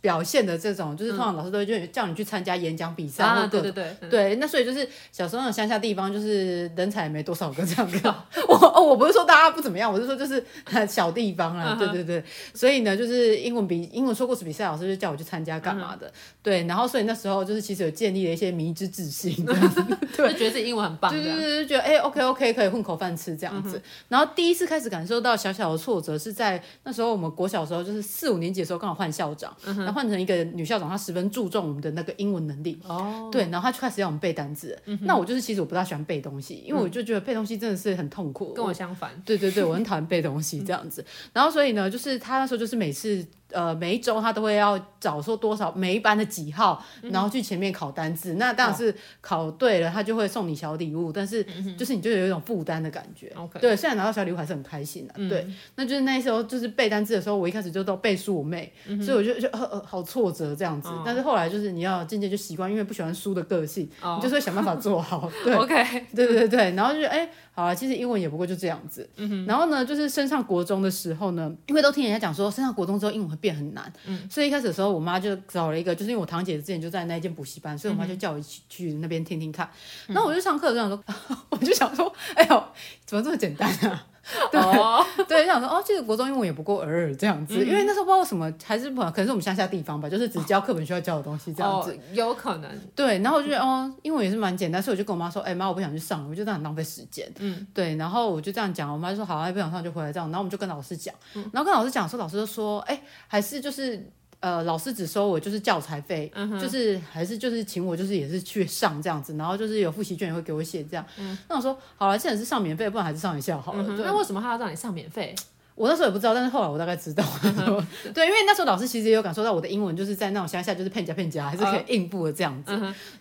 [0.00, 8.00] 表现的这种，就是通常老师都会就叫你去参加演讲比赛，啊，对对对，对，那所以就是小时候那种乡下地方，就是人才也没多少个这样子。
[8.48, 10.42] 我哦，我不是说大家不怎么样，我是说就是
[10.88, 16.08] 小地方啊，对对对，所以呢，就是英文比英文说故事比赛，老师就叫我去参加干嘛的，
[16.44, 19.34] 对，然后所以那时候就是其实有建立了一些迷之自信，
[20.16, 24.43] 对，就觉得自己英文很棒，对对对，就觉得哎，OK OK，可以混口饭吃这样子，然后第。
[24.44, 32.78] 第一次开始感受到小小的挫折，是在那时候我们国小的时候，就是四五年级的时候，刚好换校长，然后换成一个女校长，她十分注重我们的那个英文能力。
[32.86, 34.78] 哦，对，然后她就开始要我们背单词。
[35.00, 38.52] 那我就是其实我不大喜欢背东西，因为我就觉得背东西真的是很痛苦。
[38.52, 39.10] 跟我相反。
[39.24, 41.02] 对对对，我很讨厌背东西 这样子。
[41.32, 43.26] 然后所以呢，就是她那时候就是每次。
[43.54, 48.34] 呃，每一周他都会要找说多少每一班的几号，然后去前面考单字。
[48.34, 51.12] 嗯、那当然是考对了，他就会送你小礼物。
[51.12, 51.44] 但是
[51.78, 53.32] 就是你就有一种负担的感觉。
[53.60, 55.14] 对，虽然拿到小礼物还是很开心的。
[55.16, 60.88] 嗯、对，那就是那时候就是背单字的时候，我一开始就都背输我妹，嗯、所以我就就呃呃好挫折这样子。
[60.88, 65.30] 哦、但是后来就是你要渐渐就习惯，因为不喜欢输的个性，哦、你就是会想办法做好。
[65.44, 67.28] 对， OK，对对对，然后就哎。
[67.54, 69.08] 欸好啊，其实英文也不过就这样子。
[69.16, 79.70] 嗯、然后呢，就是升上国中的时候呢，因为都听人家讲说升上国中之后英文会变很难，嗯、所以一开始的时候我妈就找了一个，就是因为我堂姐之前就在那一间补习班，所以我妈就叫我一起去那边听听看。
[80.08, 82.64] 然后我就上课的时候想说，我就想说，哎呦，
[83.06, 84.06] 怎么这么简单啊？
[84.50, 85.06] 对、oh.
[85.28, 92.70] 对，想说哦，这个国中英文也不过尔尔这样子，嗯、因为那时候不知道为什么，还是不可能是我们乡下地方吧，就是只教课本需要教的东西这样子，oh, 有可能。
[92.94, 97.30] 对，然后我就觉得哦，英文也是蛮简单，所以我就跟我妈说，哎妈，我不想去上，我就这样很浪费时间。
[97.38, 101.14] 嗯，对，然后我就这样讲，我妈就说好啊，不想上就回来这样，然后我们就跟老师讲，
[101.52, 104.10] 然后跟老师讲说，老师就说，哎，还是就是。
[104.44, 106.30] 呃，老师只收我就是教材费，
[106.60, 111.06] 就是还是就是请我就是也是去上这样子，然后就是有复习卷也会给我写这样。
[111.16, 113.82] 嗯、那我说好了，既然是上免费，不然还是上一下好了。
[113.82, 115.34] 那为什么他要让你上免费？
[115.76, 117.86] 我那时候也不知道，但是后来我大概知道了。
[118.14, 122.72] 对，因为那时候老师其实也有感受到我的英文就是在那种乡下就是骗家骗家，还是可以应付的这样子。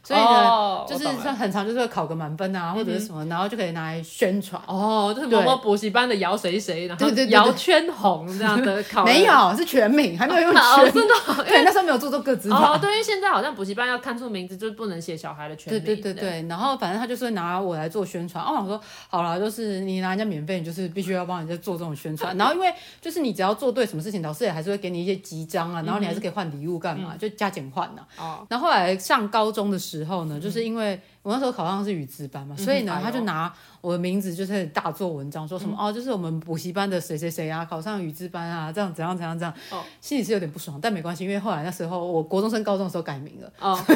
[0.03, 4.61] 所以呢，就是很长就是会考个满分啊，或者是什么，然后就可以拿来宣传。
[4.67, 9.03] 哦，就是某某补习班的姚谁谁，然后姚圈红这样的考。
[9.05, 10.93] 没有，是全名，还没有用 全。
[10.93, 11.43] 真的？
[11.45, 12.77] 对，那时候没有做做个资法。
[12.77, 15.83] 对，因为现在好像补习班要看出名字，就是不能写小孩的全名。
[15.83, 18.43] 对对对对，然后反正他就是拿我来做宣传。
[18.43, 22.37] 哦，我说好了，就是你拿人家免费，你就是必须要帮人家做这种宣传。
[22.43, 28.05] 然后因为就是你只要做对什么事情，老师也还是会给你一些集章啊，然后你还是可以换礼物干嘛，就加减换呢。
[28.17, 28.45] 哦。
[28.49, 39.53] 然后后来上高中的时候呢，就是因为我那时候考上是语资班嘛，所以呢，他就拿我的名字就是大做文章，说什么哦，就是我们补习班的谁谁谁啊，考上语资班啊，这样怎样怎样这样。
[39.71, 39.83] 哦。
[39.99, 43.93] 心里是有点不爽，但没关系，因为后来那时候我国中升高中的时候改名了，哦， 所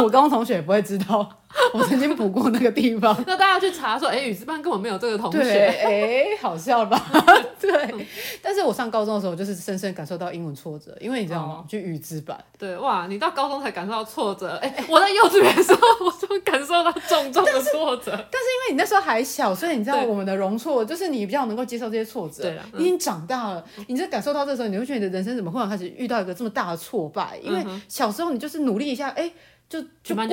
[0.00, 1.28] 以我高中同学也不会知道。
[1.74, 6.96] 我曾经补过那个地方，那大家去查说，哎、欸，语资班根本没有这个同学，哎、欸，好笑吧？
[7.60, 8.06] 对，
[8.40, 11.54] 但是我上高中的时候，就是深深感受到英文挫折，因为你知道吗？
[11.54, 27.38] 哦、去语资班，对，哇，你到高中才感受到挫折，哎、欸，我在幼稚园的时候我就感受到重重的挫折，但是因为你那时候还小，所以你知道我们的容错，就是你比较能够接受这些挫折，对、嗯、你已经长大了，你就感受到这时候，你会觉得你的人生怎么忽然开始遇到一个这么大的挫败？
[27.42, 29.32] 因为小时候你就是努力一下，哎、欸。
[29.70, 30.26] 就就过，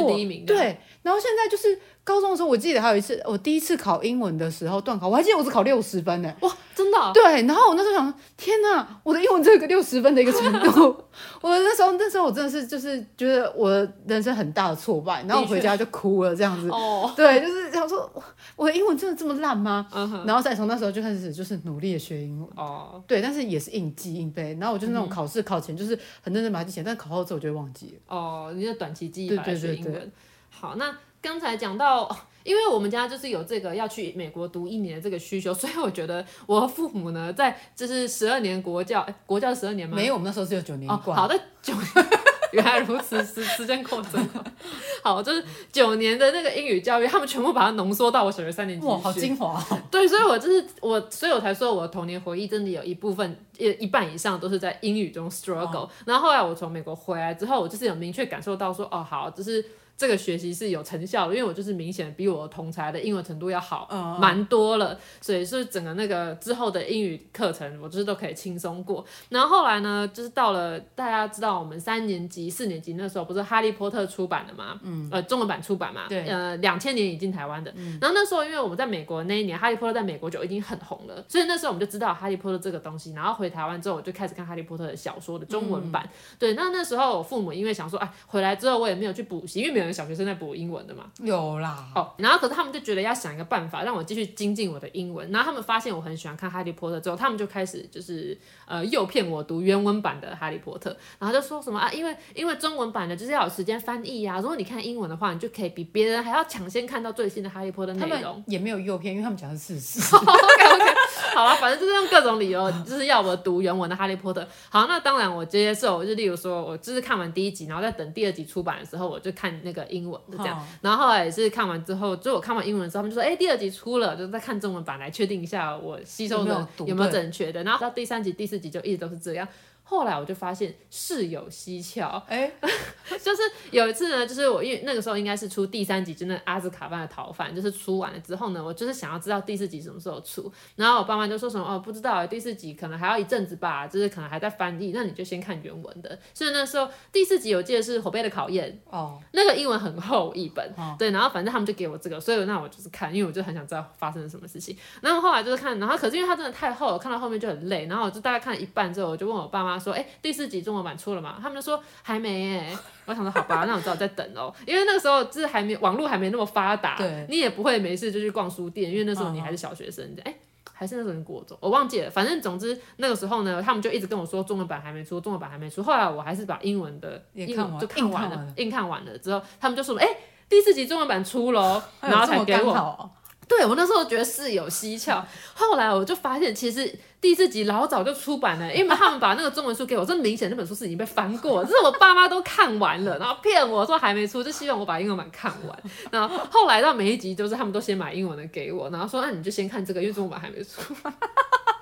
[0.48, 1.80] 对，然后现在就是。
[2.08, 6.34] 高中的时候，我记得还有一次，我第一次考英文的时候，断考，我还记得我只考六十分呢。
[6.40, 7.12] 哇，真的？
[7.14, 11.04] 对，然后我那时候想，天哪，我的英文只有个六十分的一个程度。
[11.42, 13.70] 我那时候，那时候我真的是就是觉得我
[14.08, 16.70] 人生很大的挫败，然后我回家就哭了，这样子。
[16.70, 17.12] 哦。
[17.14, 18.10] 对，就是想说，
[18.56, 19.86] 我的英文真的这么烂吗？
[20.26, 22.48] 然后再从那时候就开始就是努力的学英文。
[22.56, 23.04] 哦。
[23.06, 28.16] 对，但是也是硬记硬背，然后我就是那种考试考前就是很认真把它记起来，但考后之后我就会忘记了。
[28.16, 30.10] 哦，你就短期记忆来学英文。
[30.50, 30.96] 好，那
[31.28, 32.10] 刚才讲到。
[32.48, 39.98] 因为我们家就是有这个要去美国读一年的这个需求，所以我觉得我父母呢，在就是十二年国教，国教十二年吗？
[39.98, 40.90] 没有，我们那时候是有九年。
[40.90, 41.86] 哦，好的，九年，
[42.54, 44.30] 原来如此，时时间扣真
[45.04, 48.88] 好，就是九年的那个英语教育，他们全部把它浓缩到我小学三年级。
[48.88, 49.78] 哇，好精华哦。
[49.92, 55.80] 对，所以我就是我，所以我才说我的童年回忆真的有一部分，一一半以上都是在英语中 struggle。
[55.80, 55.90] 哦。
[56.06, 59.66] 然后后来我从美国回来之后，我就是有明确感受到说，哦，好，就是。
[59.98, 63.88] 这个学习是有成效的，因为我就是明显比我同才的英文程度要好，
[64.22, 69.04] 蛮、嗯、多了，所以是整个那个之后的英语课程，我就是都可以轻松过。
[69.30, 77.74] 然后后来呢，就是到了大家知道我们三年级、四年级那时候，不是《哈利波特》出版的嘛，嗯，呃，中文版出版嘛，对，呃，两千年引进台湾的。
[77.76, 83.14] 嗯、然后那时候因为我们在美国那一年，《哈利波特》在美国就已经很红了，所以那时候我们就知道《哈利波特》这个东西。
[83.14, 86.04] 然后回台湾之后，我就开始看《哈利波特》的小说的中文版。
[86.06, 91.06] 嗯、对，那那时候我父母因为想说，哎，回来之后我也没有去补习，因为没有有小学生在补英文的嘛？
[91.22, 91.88] 有啦。
[91.96, 95.30] 哦，然后可是他们就觉得要想一个办法让我继续精进我的英文。
[95.32, 108.44] 然后他们发现我很喜欢看《哈利波特》之后，他们就开始就是呃诱骗我读原文版的《哈利波特》，然后就说什么啊，因为因为中文版的就是要有时间翻译呀、啊，如果你看英文的话，你就可以比别人还要抢先看到最新的《哈利波特》内容。
[108.48, 110.16] 也没有诱骗，因为他们讲的是事实。
[110.16, 110.96] OK OK，
[111.36, 114.42] 好了，反正就是用各种理由，就是要我读原文的《哈利波特》。
[114.70, 120.58] 好，那当然我接受，就例如说我就是看完第一集，然后在等第二集出版的时候，我就看那个英文的这样。
[120.58, 127.64] 哦、然后后来也是看完之后，就我看完英文之后，他们就说，哎、欸，第二集出了，就再看中文版来确定一下我吸收的有没有，有没有正确的。
[127.64, 129.48] 然后到第三集、第四集就一直都是这样。
[129.90, 132.54] 后来我就发现事有蹊跷，哎、欸，
[133.24, 146.20] 就是有一次呢，就是我因为那个时候应该是出第三集，就那阿兹卡班的逃犯，就是出完了之后呢，我就是想要知道第四集什么时候出，然后我爸妈就说什么哦，不知道第四集可能还要一阵子吧，就是可能还在翻译，那你就先看原文的。
[146.34, 148.58] 所以那时候第四集我记得是火杯的考验。
[148.90, 154.76] 哦，那个英文很厚一本，哦、对，然后反正他们就给我这个，所以那我就是看，因为我就很想知道发生了什么事情。
[155.02, 160.58] 然后后来就是看，然后可是因为它真的太厚了，看到后面就很累，然后我就大概看了一半之后，我就问我爸妈说，哎，第四集。
[160.68, 161.38] 中文版出了嘛？
[161.42, 162.78] 他们就说还没耶。
[163.06, 164.54] 我想说好吧，那我只好再等哦。
[164.66, 170.04] 因为那个时候就是还没网络还没那么发达，对你也不会没事就去逛书店，因为那时候你还是小学生。
[170.26, 170.36] 哎、哦，
[170.74, 172.10] 还是那时候你国中，我忘记了。
[172.10, 175.82] 反正总之那个时候呢，他们就一直跟我说中文版还没出，中文版还没出。
[175.82, 180.08] 后来我还是把英文的英文就看完了，硬看完了之后，他们就说哎，
[180.50, 183.10] 第四集中文版出喽，然后才给我。
[183.48, 195.84] 对，我那时候觉得事有蹊跷，后来我就发现其实第四集老早就出版了，因为他们把那个中文书给我，这明显那本书是已经被翻过，这是我爸妈都看完了，然后骗我说还没出，就希望我把英文版看完。
[196.12, 200.94] 然后后来到每一集就是他们都先买英文的给我，然后说那你就先看这个，因为中文版还没出。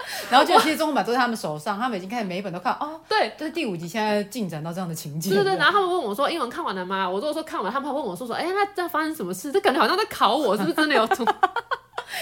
[0.29, 2.99] 然后就其实中文版都在他们手上，他们已经开始每一本都看哦。
[3.07, 5.29] 对，就是第五集现在进展到这样的情节。
[5.29, 7.09] 对对对，然后他们问我说英文看完了吗？
[7.09, 9.51] 我如果说看完，他们还问我说说，哎，那这发生什么事？
[9.51, 11.25] 这感觉好像在考我，是不是真的有出？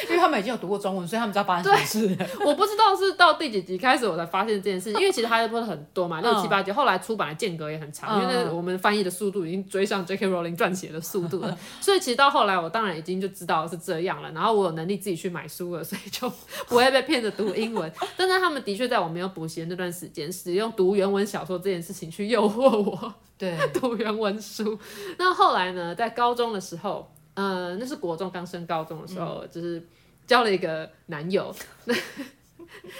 [0.03, 2.27] 因为他们已经有读过中文，所以他们知道发生什么事。
[2.45, 10.27] 我不知道是到第几集开始我才发现这件事，因为其实哈利波特很多嘛，六七八集，后来出版的间隔也很长，因为那我们翻译的速度已经追上 J.K.
[10.27, 16.29] Rowling 撰写的速度了，所以其实到后来我当然已经就知道是这样了，然后我有能力自己去买书了，所以就
[16.67, 17.91] 不会被骗着读英文。
[18.17, 24.77] 但是他们的确在我没有补习的那段时间，使用读原文小说这件事情去诱惑我，对， 读原文书。
[25.17, 27.11] 那后来呢，在高中的时候。
[27.35, 29.81] 呃，那是国中刚升高中的时候，嗯、就是
[30.25, 31.53] 交了一个男友。
[31.85, 31.93] 那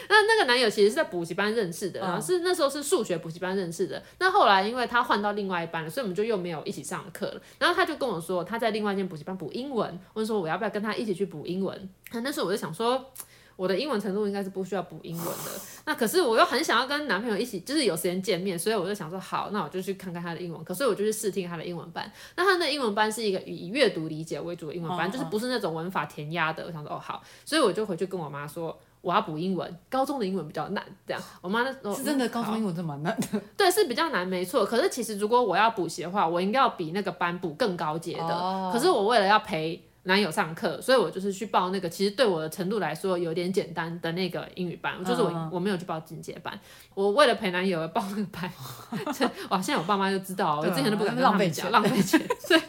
[0.10, 4.02] 那那个男友其实是在补习班认识的，然后是那时候是数学补习班认识的。
[4.19, 7.41] 那后来因为他换到另外一班了，所以我们就又没有一起上课了。
[7.58, 11.89] 然后他就跟我说，他在另外一间补习班补英文，问说我要不要跟他一起去补英文。
[12.12, 13.12] 那那时候我就想说。
[13.56, 15.52] 我的英文程度应该是不需要补英文的，
[15.86, 20.63] 那可是我又很想要跟男朋友一起，就是有时间见面，所以我就想说好，那我就去看看他的英文。
[20.63, 26.66] 可是我就去试听他的英文班，那他的英文班是一个以阅读理解为主的英文班，就是不是那种文法填鸭的。
[26.66, 31.22] 我想说哦好，所以我就回去跟我妈说我要补英文，高中的英文比较难，这样。
[31.42, 34.66] 我妈那、哦、是真的高中英文真蛮难的，对，是比较难，没错。
[34.66, 38.34] 可是其实如果我要补习的话，我应该要比那个班补更高阶的。
[38.34, 39.84] 哦、可是我为了要陪。
[40.04, 46.60] 男友上课，所以我就是去报那个，其实对我的程度来说有点简单的那个英语班，就是我我没有去报进阶班，
[46.94, 48.52] 我为了陪男友而报那个班，
[49.50, 49.62] 哇！
[49.62, 52.20] 现在我爸妈就知道，我之前都不敢跟他们讲，浪费钱。
[52.39, 52.62] 所以，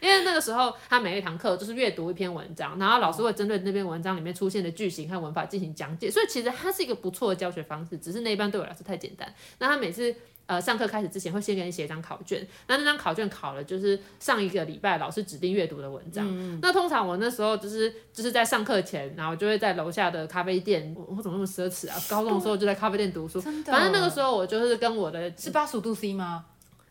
[0.00, 9.32] 因为那个时候他每一堂课就是阅读一篇文章，然后老师会针对那篇文章里面出现的句型和文法进行讲解，所以其实它是一个不错的教学方式，只是那一班对我来说太简单。
[9.58, 10.12] 那他每次。
[10.50, 16.26] 呃，上课开始之前会先给你写一张考卷，那那张考卷考了就是上一个礼拜老师指定阅读的文章。
[16.28, 21.94] 嗯、那通常我那时候就是就是在上课前，然后就会在楼下的咖啡店，我，我怎么那么奢侈啊？
[22.08, 26.46] 高中的时候就在咖啡店读书，反正那个时候我就是跟我的是八十五度 C 吗？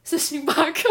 [0.06, 0.90] 是星巴克。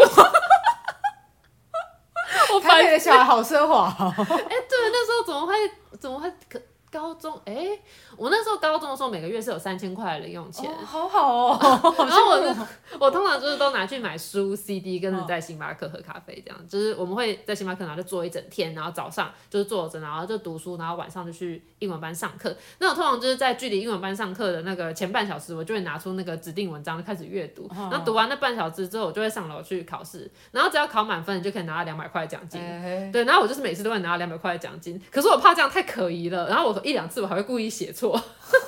[2.53, 3.87] 我台北的小孩好奢华。
[3.97, 5.55] 哎、欸，对，那时候怎么会
[5.99, 6.61] 怎么会可？
[6.91, 7.81] 高中哎、欸，
[8.19, 11.59] 我那时候高中的时候每个月是有三千块的零用钱，哦，好好哦。
[11.97, 16.67] 然后我就我通常就是都拿去买书、CD，跟着在星巴克喝咖啡，这样。
[16.67, 22.53] 就是我们会在星巴克然后就坐一整天，然后早上就是坐着，然后就读书，然后晚上就去英文班上课。
[22.79, 27.69] 那我通常就是在距离英文班上课的那个前半小时，我就会拿出那个指定文章开始阅读。
[27.73, 30.29] 然后读完那半小时之后，我就会上楼去考试。
[30.51, 32.59] 然后只要考满分，你就可以拿到两百块奖金。
[32.59, 35.01] 欸、对，然后我就是每次都会拿到两百块的奖金。
[35.09, 36.79] 可是我怕这样太可疑了，然后我。
[36.89, 38.08] 一两次我还会故意写错，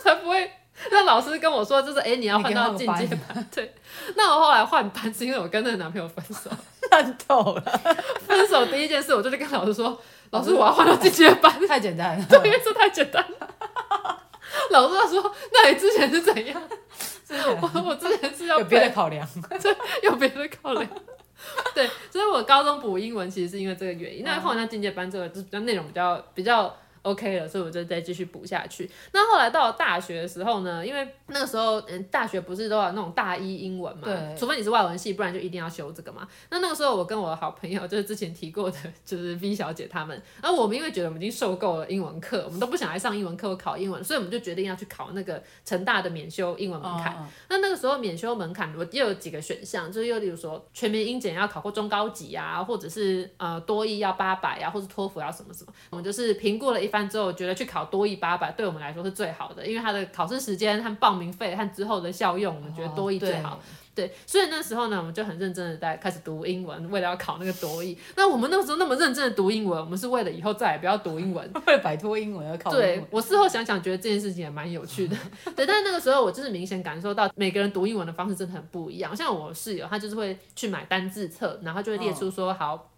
[0.03, 0.51] 才 不会
[0.89, 3.47] 让老师跟我说，就是哎、欸，你要换到进阶班。
[3.53, 3.73] 对，
[4.15, 6.49] 那我后来换班是因为我跟那个男朋友分手，
[6.91, 7.61] 烂透了。
[8.27, 9.99] 分手第一件事，我就是跟老师说，
[10.31, 11.51] 老师我要换到进阶班。
[11.67, 13.47] 太简单了，对，因为这太简单了。
[14.71, 16.61] 老师他说，那你之前是怎样？
[17.61, 19.25] 我我之前是要有别的考量，
[19.61, 20.85] 对，有别的考量。
[21.73, 24.23] 对，所以我我高中补英文其实是因为这个原因。
[24.23, 26.75] 那后来进阶班这个，就是比较内容比较比较。
[27.03, 28.89] OK 了，所以我就再继续补下去。
[29.11, 34.03] 那后来到了大学的时候呢，因为那个时候，嗯，大学不是都有那种大一英文嘛？
[34.05, 34.35] 对。
[34.37, 36.27] 除非你是外文系，不然就一定要修这个嘛。
[36.49, 40.21] 那那个时候，我跟我的好朋友，就是之前提过的，就是 V 小姐他们。
[40.41, 47.13] 然后我们因为觉得我们已经受够了英文课，我们都不想来上英文课或考英文，所以我们就决定要去考那个成大的免修英文门槛。
[47.15, 47.25] 哦。
[47.49, 55.73] 那那个时候免修门槛，我又有几个选项，就是又例如说全民英检要考过中高级啊，或者是呃多益要八百啊，或者托福要什么什么。
[55.89, 57.65] 我们就是评估了一番之后，觉得去。
[57.71, 63.55] 考多益八百对我们来说是最好的，因为它的考试时间和报名费和之后的效用，我们觉得多益最好。
[63.55, 63.59] 哦、
[63.95, 67.97] 对，所以那时候呢，我们就很认真的在开始读英文，为了要考那个多益。
[68.17, 72.85] 那我们那个时候那么认真的读英文，我们是为了以后再也不要读英文， 为了摆脱英文而考英文。
[72.85, 75.15] 对，我事后想想，觉得这件事情也蛮有趣的。
[75.55, 79.15] 对，但是那个时候我就是明显感受到每个人读英文的方式真的很不一样。
[79.15, 82.90] 像我室友，他就是会去买单字册，然后就会列出说、哦、好。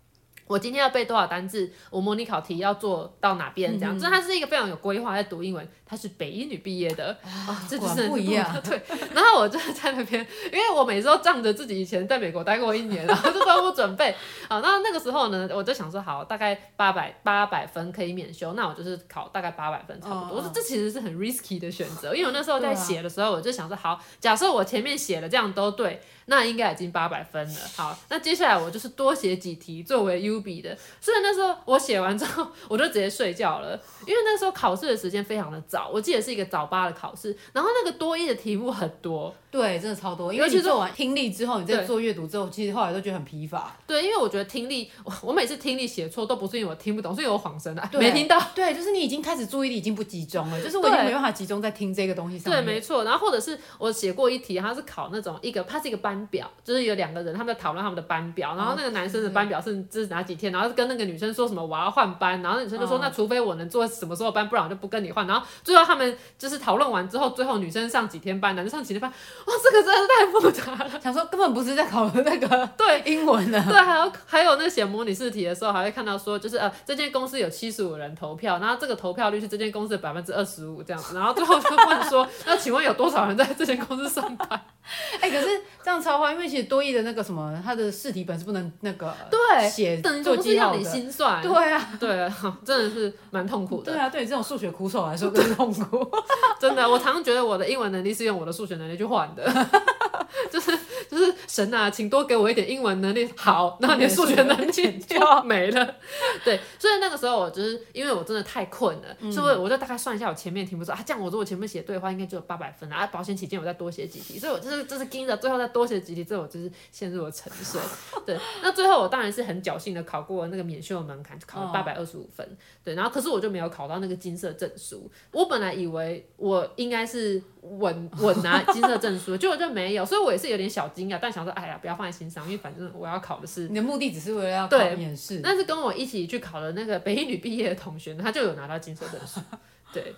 [0.47, 1.71] 我今天要背多少单字？
[1.89, 3.79] 我模拟考题要做到哪边？
[3.79, 5.67] 这样，这、嗯、他是一个非常有规划在读英文。
[5.85, 8.51] 他是北一女毕业的啊， 这就是不一样。
[8.65, 8.81] 对，
[9.13, 14.15] 然后我就在那边，因为我每次都仗着自己以前在美国待过一年，然后就帮我准备。
[14.49, 20.37] 好，那那个时候呢，我就想说，好，大概八百八百分可以免修，那我就是考大概八百分差不多。
[20.37, 26.01] 我、哦、说这其实是很 risky 的选择，因为我那时候在写的时候，我就想说，好，假设我前面写的这样都对。
[26.25, 27.59] 那应该已经八百分了。
[27.75, 30.77] 好，那接下来我就是多写几题作为 U 笔的。
[30.99, 39.33] 所以那时候我写完之后，我就直接睡觉了，因为那时候考试的时间非常的早，我记得是一个早八的考试，然后那个多一的题目很多。
[39.51, 40.33] 对，真的超多。
[40.33, 43.71] 因为其实做完听力之后，你在做阅读之后，其实后来都觉得很疲乏。
[43.85, 48.41] 对，因为我觉得听力，我，我每次听力写错都不是因为我听不懂，是因为我恍神的，没听到。
[48.55, 52.65] 对，就是你已经开始注意力已经不集中了，就是我已经没办法集中在听这个东西上面。
[52.65, 53.03] 对，没错。
[53.03, 65.25] 然后或者是我写过一题，它是考那种一个，它是一个班表，就是有两个人他们在讨论他们的班表，然后那个男生的班表是就是哪几天，然后跟那个女生说什么我要换班，然后女生就说、嗯、那除非我能做什么时候班，不然我就不跟你换。
[65.25, 70.23] 然后最后他们就是讨论完之后，最后女生上几天班，男生上几天班，哇，这个真的是太。
[70.33, 84.49] 复杂了，想说根本不是在考那个 对英文的，对，还有还有那写模拟试题的时候，还会看到说，就是呃，这间公司有七十五人投票，然后这个投票率是这间公司的百分之二十五这样子，然后最后就问说，那请问有多少人在这间公司上班？
[85.21, 93.93] 哎、欸，可是这样超话，因为其实多益的那个什么，他的试题本是不能那个对写做记号的，你心算，对啊，对啊， 真的是蛮痛苦的。
[93.93, 96.05] 对啊，对这种数学苦手来说更痛苦。
[96.59, 99.43] 真的，我常常觉得我的英文能力是用我的数学能力去换的。
[100.51, 100.77] 就是
[101.13, 105.95] 就是神啊，请多给我一点英文能力，好，那你的数学能力就没了。
[106.43, 113.07] 对，所以那个时候我就是因为我真的太困了，嗯、所以我就大概算一下我前面题目说啊，这样我如果前面写对的话，应该就有八百分啊。
[113.07, 117.79] 保险起见，我再多写几题，所以我就是就是盯着最后再多写几题，之后我就是陷入了沉睡。
[118.25, 122.57] 对，那最后我当然是很侥幸的考过那个免修的门槛，就考了八百二十五分。
[122.83, 125.11] 对，然后可是我就没有考到那个金色证书。
[125.31, 135.39] 我本来以为我应该是稳 稳拿金色证书，结果就没有，所以我也是有点小惊讶，但想说，哎呀，不要放在心上，因为反正我要考的是，你的目的只是为了要考面试。
[135.43, 139.39] 但是跟我一起去考的那个北一女毕业的同学呢，他就有拿到金色证书，
[139.93, 140.13] 对。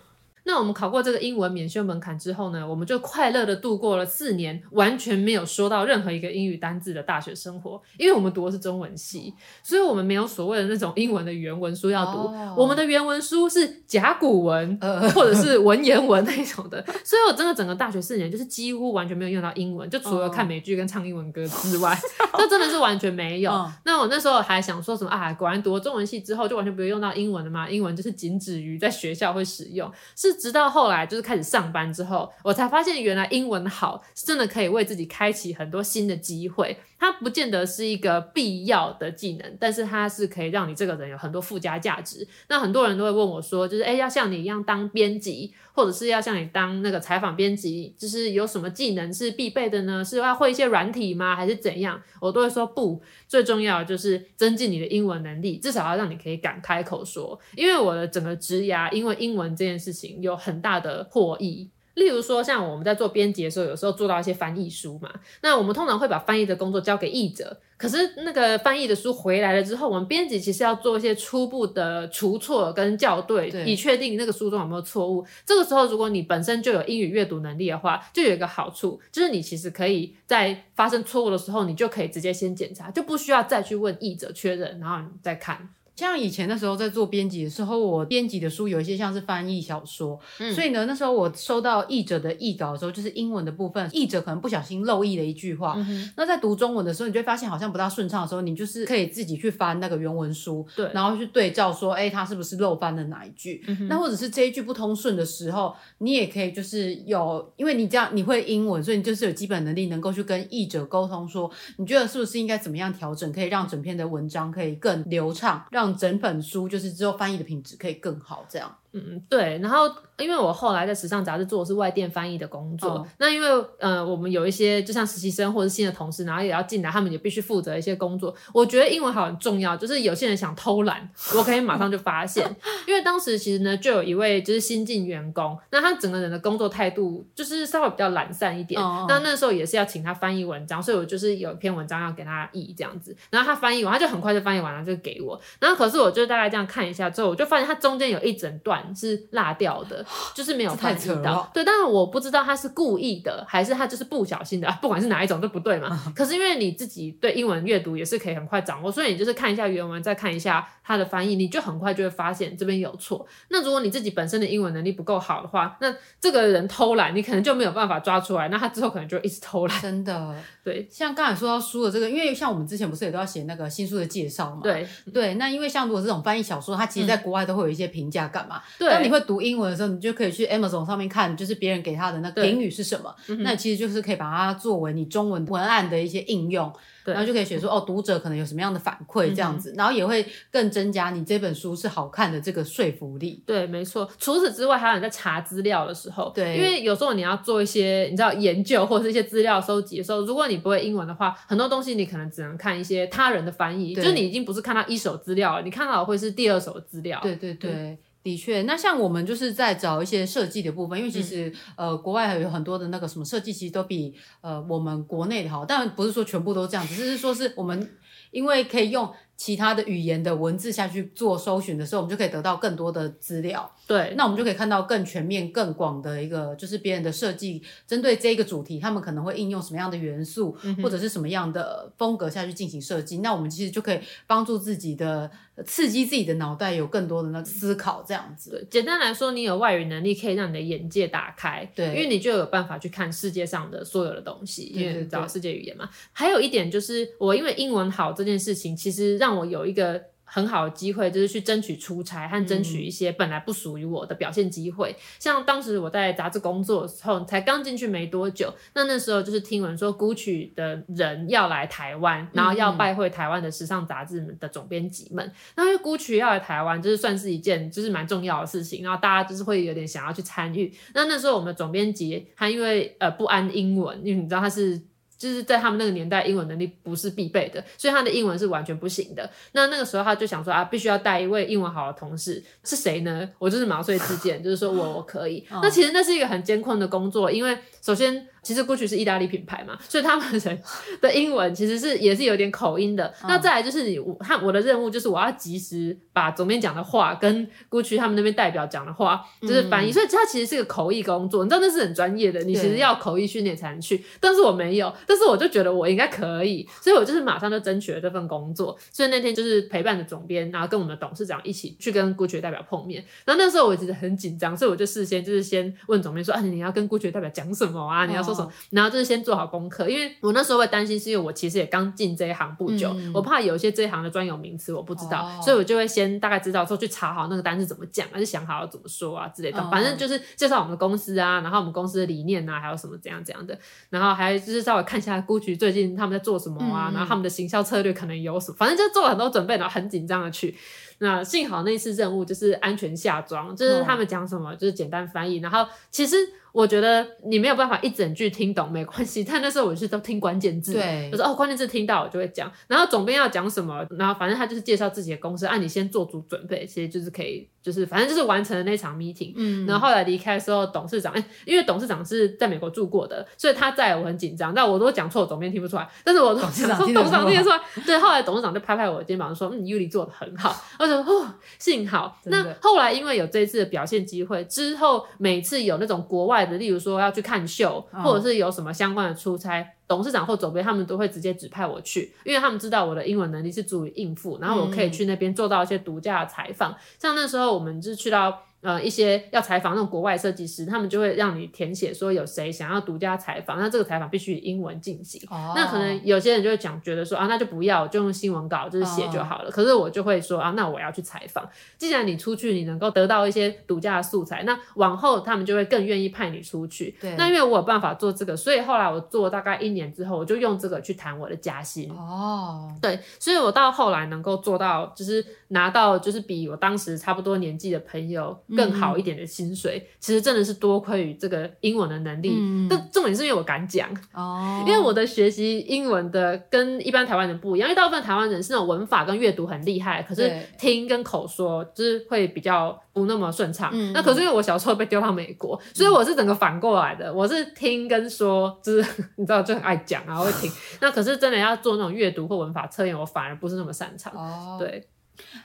[0.48, 7.82] 那我们考过这个英文免修门槛之后呢，我们就快乐的度过了四年完全没有说到任何一个英语单字的大学生活。
[7.98, 9.34] 因为我们读的是中文系，
[9.64, 12.28] 所以我们没有所谓的那种英文的原文书要读。
[12.28, 16.80] 哦、我们的原文书是甲骨文，呃，或者是文言文那种的。
[17.04, 21.98] 所以我真的整个大学四年就是几乎完全没有用到英文，就除了看美剧跟唱英文歌之外，
[22.38, 23.52] 这、哦、真的是完全没有。
[23.52, 25.34] 哦、那我那时候还想说什么啊？
[25.34, 27.68] 果然读了中文系之后就完全不会用到英文了吗？
[27.68, 30.35] 英文就是仅止于在学校会使用，是。
[30.36, 36.78] 直到后来就是开始上班之后，我才发现原来英文好是真的可以为自己开启很多新的机会。
[36.98, 42.28] 它不见得是一个必要的技能，但是它是可以让你这个人有很多附加价值。
[42.48, 50.04] 那很多人都会问我说，就是诶，要像你一样当编辑，或者是要像你当那个采访编辑，就是有什么技能是必备的呢？
[50.04, 51.36] 是要会一些软体吗？
[51.36, 52.02] 还是怎样？
[52.20, 57.40] 我都会说不，最重要就是增进你的英文能力，至少要让你可以敢开口说。
[57.56, 61.70] 因为我的整个职涯，因为英文这件事情有很大的获益。
[61.96, 65.10] 例如说，像我们在做编辑的时候，有时候做到一些翻译书嘛，
[65.42, 67.58] 那我们通常会把翻译的工作交给译者。
[67.78, 75.26] 可是那个翻译的书回来了之后，我们编辑其实要做一些初步的除错跟校对，对，以确定那个书中有没有错误。
[75.46, 85.70] 这个时候，如果你本身就有英语阅读能力的话，就有一个好处，就是你其实可以在发生错误的时候，你就可以直接先检查，就不需要再去问译者确认，然后你再看。
[85.96, 103.64] 像以前的时候在做编辑的时候，我编辑的书有一些像是翻译小说，嗯，所以呢，那时候我收到译者的译稿的时候，就是英文的部分，译者可能不小心漏译了一句话，嗯，那在读中文的时候，你就会发现好像不大顺畅的时候，你就是可以自己去翻那个原文书，对，然后去对照说，哎，他是不是漏翻了哪一句？
[103.68, 118.78] 嗯，那或者是这一句不通顺的时候，你也可以就是有，因为你这样你会英文，所以你就是有基本能力能够去跟译者沟通说，你觉得是不是应该怎么样调整，可以让整篇的文章可以更流畅，让整本书就是之后翻译的品质可以更好，这样。
[118.96, 128.34] 嗯，对，然后因为我后来在时尚杂志做的是外电翻译的工作，哦、那因为呃，我们有一些就像实习生或者新的同事，然后也要进来，他们也必须负责一些工作。
[128.54, 132.50] 我觉得英文好很重要，就是有些人想偷懒，我可以马上就发现，
[132.88, 138.82] 因为当时其实呢，就有一位就是新进员工，那他整个人的工作态度就是稍微比较懒散一点。
[138.82, 145.38] 哦、那那时候也是要请他翻译文章，所以我就是有一篇文章要给他译这样子，然后他翻译完，他就很快就翻译完了，就给我。
[145.60, 151.50] 然后可是我就大概这样看一下之后，我就发现他中间有一整段是落掉的，就是没有翻译到。
[151.54, 156.14] 对，但是我不知道他是故意的，还是他就是不小心的，不管是哪一种都不对嘛。
[156.16, 163.26] 可是因为你自己对英文阅读也是可以很快掌握，所以你就是看一下原文，再看一下他的翻译，你就很快就会发现这边有错。
[163.50, 169.82] 那如果你自己本身的英文能力不够好的话，那这个人偷懒，你可能就没有办法抓出来，那他之后可能就一直偷懒。
[169.82, 170.88] 真的，对。
[170.92, 174.62] 像刚才说到书的这个，因为像我们之前不是也都要写那个新书的介绍嘛？
[174.64, 175.36] 对对。
[175.36, 178.62] 那因为像如果这种翻译小说，它其实在国外都会有一些评价干嘛？
[178.80, 178.90] 对。
[178.90, 183.14] 当你会读英文的时候，你就可以去 Amazon 上面看，就是别人给他的那个评语是什么。
[183.40, 186.72] 那其实就是可以把它作为你中文文案的一些应用，
[187.04, 193.44] 对然后就可以写说哦，读者可能有什么样的反馈这样子，嗯、然后也会更增加你这本书是好看的这个说服力。
[193.46, 194.10] 对，没错。
[194.18, 207.20] 除此之外，还有你在查资料的时候，对，因为有时候你要做一些你知道研究或者是一些资料收集的时候，如果你不会英文的话，很多东西你可能只能看一些他人的翻译，就是你已经不是看到一手资料了，你看到的会是第二手资料。
[207.22, 207.72] 对对对。
[207.72, 217.88] 嗯的确，那像我们就是在找一些设计的部分，因为其实、嗯、呃，国外还有很多的那个什么设计，其实都比呃我们国内的好，但不是说全部都这样，只是说是我们
[218.32, 219.14] 因为可以用。
[219.38, 223.72] 其他的语言的文字下去做搜寻的时候，我们就可以得到更多的资料。
[223.88, 233.20] 对，那我们就可以看到更全面、更广的一个，就是别人的设计针对这个主题，他们可能会应用什么样的元素，嗯、或者是什么样的风格下去进行设计。
[233.20, 235.30] 那我们其实就可以帮助自己的
[235.66, 238.04] 刺激自己的脑袋，有更多的那个思考。
[238.08, 241.70] 这样子，对，简单来说，你有外语能力，可以让你的眼界打开。
[241.76, 245.88] 对，因为你就有办法去看世界上的所有的东西，因为找世界语言嘛。
[246.12, 250.04] 还有一点就是，我因为英文好这件事情，其实让我有一个。
[250.28, 254.90] 很好的机会就是去争取出差和争取一些本来不属于我的表现机会。
[254.92, 265.32] 嗯、像当时我在杂志工作的时候，才刚进去没多久，那那时候就是听闻说 Gucci 的人要来台湾，然后要拜会台湾的时尚杂志的总编辑们。
[265.56, 270.74] 那、嗯、因为 Gucci 要来台湾，就是算是一件就是蛮重要的事情，然后大家就是会有点想要去参与。
[270.96, 274.82] 那那时候我们的总编辑他因为呃不安英文，因为你知道他是。
[275.18, 279.30] 就是在他们那个年代，英文能力不是必备的，所以他的英文是完全不行的。
[279.54, 283.30] 那那个时候他就想说啊，必须要带一位英文好的同事，是谁呢？
[283.40, 285.46] 我就是毛遂自荐，就是说我我可以。
[285.62, 288.28] 那其实那是一个很艰困的工作，因为首先。
[288.46, 290.62] 其实 Gucci 是意大利品牌嘛， 所以他们人
[291.02, 293.08] 的英文其实是也是有点口音的。
[293.24, 304.06] 嗯、那再来就是你，我我的任务就是我要及时把总编讲的话跟 Gucci 他们那边代表讲的话就是翻译，嗯、所以它其实是个口译工作，你知道那是很专业的，你其实要口译训练才能去。
[304.20, 308.78] 但是我没有，但是我就觉得我应该可以，所以我就是马上就争取了这份工作。
[308.92, 313.04] 所以那天就是陪伴着总编，然后跟我们的董事长一起去跟 Gucci 代表碰面。
[313.26, 318.06] 然后那时候我其实很紧张，所以我就事先就是先问总编说啊，你要跟 Gucci 代表讲什么啊？
[318.06, 318.35] 你要说。
[318.72, 329.60] 然后就是先做好功课，因为我那时候会担心，是因为我其实也刚进这一行不久，嗯、我怕有一些这一行的专有名词我不知道，哦、所以我就会先大概知道之后去查好那个单字怎么讲，还是想好要怎么说啊之类的。
[329.60, 333.58] 哦、反正就是介绍我们的公司啊，然后我们公司的理念啊，还有什么怎样怎样的，
[333.90, 340.56] 然后还就是稍微看一下 Gucci 最近他们在做什么啊，嗯、然后他们的行销策略可能有什么，反正就做了很多准备，然后很紧张的去。
[341.00, 346.16] 那幸好那次任务就是安全下装，就是他们讲什么就是简单翻译，然后其实。
[346.56, 377.26] 我觉得你没有办法一整句听懂没关系，但那时候我就是都听关键字，对，我说哦关键字听到我就会讲，然后总编要讲什么，然后反正他就是介绍自己的公司，按、啊、你先做足准备，其实就是可以，就是反正就是完成了那场 meeting，嗯，然后后来离开的时候，董事长，哎，因为董事长是在美国住过的，所以他在我很紧张，但我都讲错，总编听不出来，但是我董事长说 董事长听得出来，对，后来董事长就拍拍我的肩膀说，嗯，Yuli 做的很好， 我说哦，幸好，那后来因为有这一次的表现机会之后，每次有那种国外的，例如说要去。
[377.26, 386.72] 看秀，或者是有什么相关的出差，董事长或总编他们都会直接指派我去，因为他们知道我的英文能力是足以应付，然后我可以去那边做到一些独家的采访。
[386.74, 388.44] 嗯、像那时候我们就是去到。
[388.66, 395.22] 呃，一些要采访那种国外设计师，他们就会让你填写说有谁想要独家采访，那这个采访必须以英文进行。
[395.30, 395.54] 哦。
[395.56, 399.50] 那可能有些人就会讲，觉得说啊，那就不要，就用新闻稿就是写就好了。
[399.50, 399.52] 哦。
[399.52, 401.48] 可是我就会说啊，那我要去采访。
[401.78, 406.96] 既然你出去，你能够得到一些独家的素材，那往后他们就会更愿意派你出去。
[407.00, 407.16] 对。
[407.18, 411.92] 那因为我有办法做这个，所以后来我做大概一年之后，我就用这个去谈我的加薪。
[411.92, 412.74] 哦。
[412.82, 418.36] 对，所以我到后来能够做到，就是拿到就是比我当时差不多年纪的朋友。
[418.56, 422.36] 更好一点的薪水，嗯、其实真的是多亏于这个英文的能力。
[422.38, 433.70] 嗯、但重点是因为我敢讲哦，因为我的学习英文的跟一般台湾人不一样，因为大部分台湾人是那种文法跟阅读很厉害，可是听跟口说就是会比较不那么顺畅。
[433.74, 440.52] 嗯、那可是因为我小时候被丢到美国，嗯、所以我是整个反过来的，我是听跟说，就是 你知道就很爱讲啊，会听。
[440.82, 444.14] 那可是真的要做那种阅读或文法测验，我反而不是那么擅长。
[444.14, 444.88] 哦，对。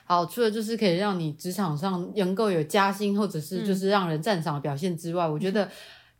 [0.05, 5.69] 好，除了就是可以让你职场上能够有加薪，或者是就是让人赞赏的表现之外，嗯、我觉得。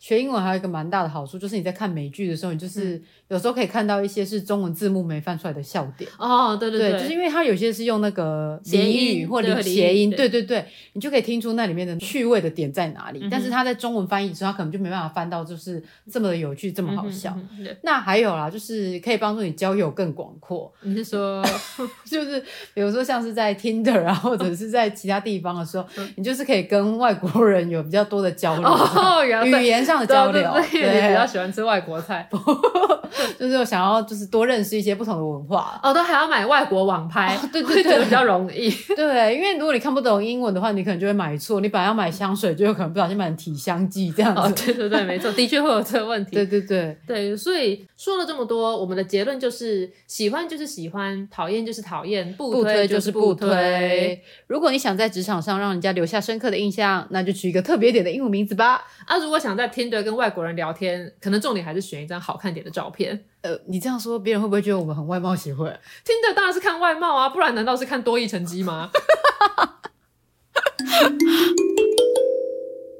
[0.01, 6.09] 学英文还有一个蛮大的好处，就是你在看美剧的时候，你就是有时候可以看到一些是中文字幕没翻出来的笑点。
[6.17, 13.19] 哦，对对对，对就是因为它有些是用那个俚语或者谐音，对对对，你就可以听出那里面的趣味的点在哪里。
[13.21, 15.81] 嗯、但是它在中文翻译的时候，它可能就没办法翻到就是
[16.11, 17.37] 这么的有趣，这么好笑。
[17.59, 20.73] 嗯、那还有啦，就是可以帮助你交友更广阔。
[20.81, 21.45] 你是说，
[22.09, 22.43] 就是
[22.73, 25.85] 比如说像是在 Tinder 啊，或者是在其他地方的时候，
[26.15, 30.07] 你就是可以跟外国人有比较多的交流，哦、语言上。
[30.07, 32.27] 这样的交流，对，对，比较喜欢吃外国菜，
[33.39, 35.79] 就是我想要就是多认识一些不同的文化。
[35.83, 38.69] 哦，都还要买外国网拍，哦、对对对，比较容易。
[38.95, 41.61] 对，因为如果你看不懂英文的话，你可能就会买错。
[41.61, 44.41] 你本来要买香水，就有可能不小心买成体香剂这样子。
[44.41, 46.31] 哦，对对对，没错，的确会有这个问题。
[46.35, 53.47] 对对对对，所以说了这么多，我们的结论就是：喜欢就是喜欢，讨厌就是讨厌，不推就是不推。
[53.47, 54.21] 不推。
[54.47, 58.83] 如果你想在职场上让人家留下深刻的印象，那就取一个特别点的英文名字吧。
[59.05, 63.00] 啊，如果想在 Tinder 跟外国人聊天，可能重点还是选一张好看点的照片。
[63.41, 65.67] 呃，你这样说，别人会不会觉得我们很外貌协会
[66.05, 68.91] ？Tinder 当然是看外貌啊，不然难道是看多益成绩吗？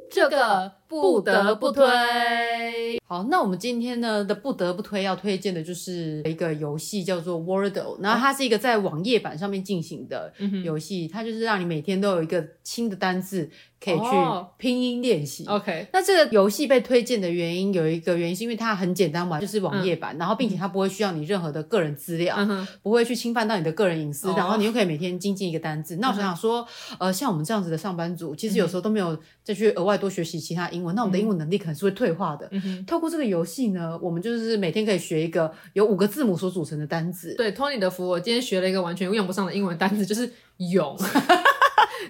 [0.10, 1.86] 这个不得不推。
[3.08, 7.98] 好，那我们今天呢的不得不推要推荐的就是一个游戏，叫做 Wordle。
[8.02, 10.34] 然后它是一个在网页版上面进行的
[10.64, 13.50] 游戏，它就是让你每天都有一个新的单字。
[13.84, 14.06] 可以去
[14.58, 15.44] 拼音练习。
[15.48, 25.96] Oh, OK，那这个游戏被推荐的原因有一个原因，是因为它很简单玩，就是网页版，嗯、然后并且它不会需要你任何的个人资料，嗯、不会去侵犯到你的个人隐私，哦、然后你又可以每天精进一个单字。
[25.96, 26.62] 那我想想说，
[27.00, 32.48] 嗯、呃，像我们这样子的上班族，其实有时候都没有再去额外多学习其他英那我们的英文能力可能是会退化的。
[32.52, 37.36] 嗯、透过这个游戏呢，我们就是每天可以学一个由五个字母所组成的单字。
[37.36, 40.98] 对，托你的福，我今天学了一个完全用不上的英文单字，就是勇。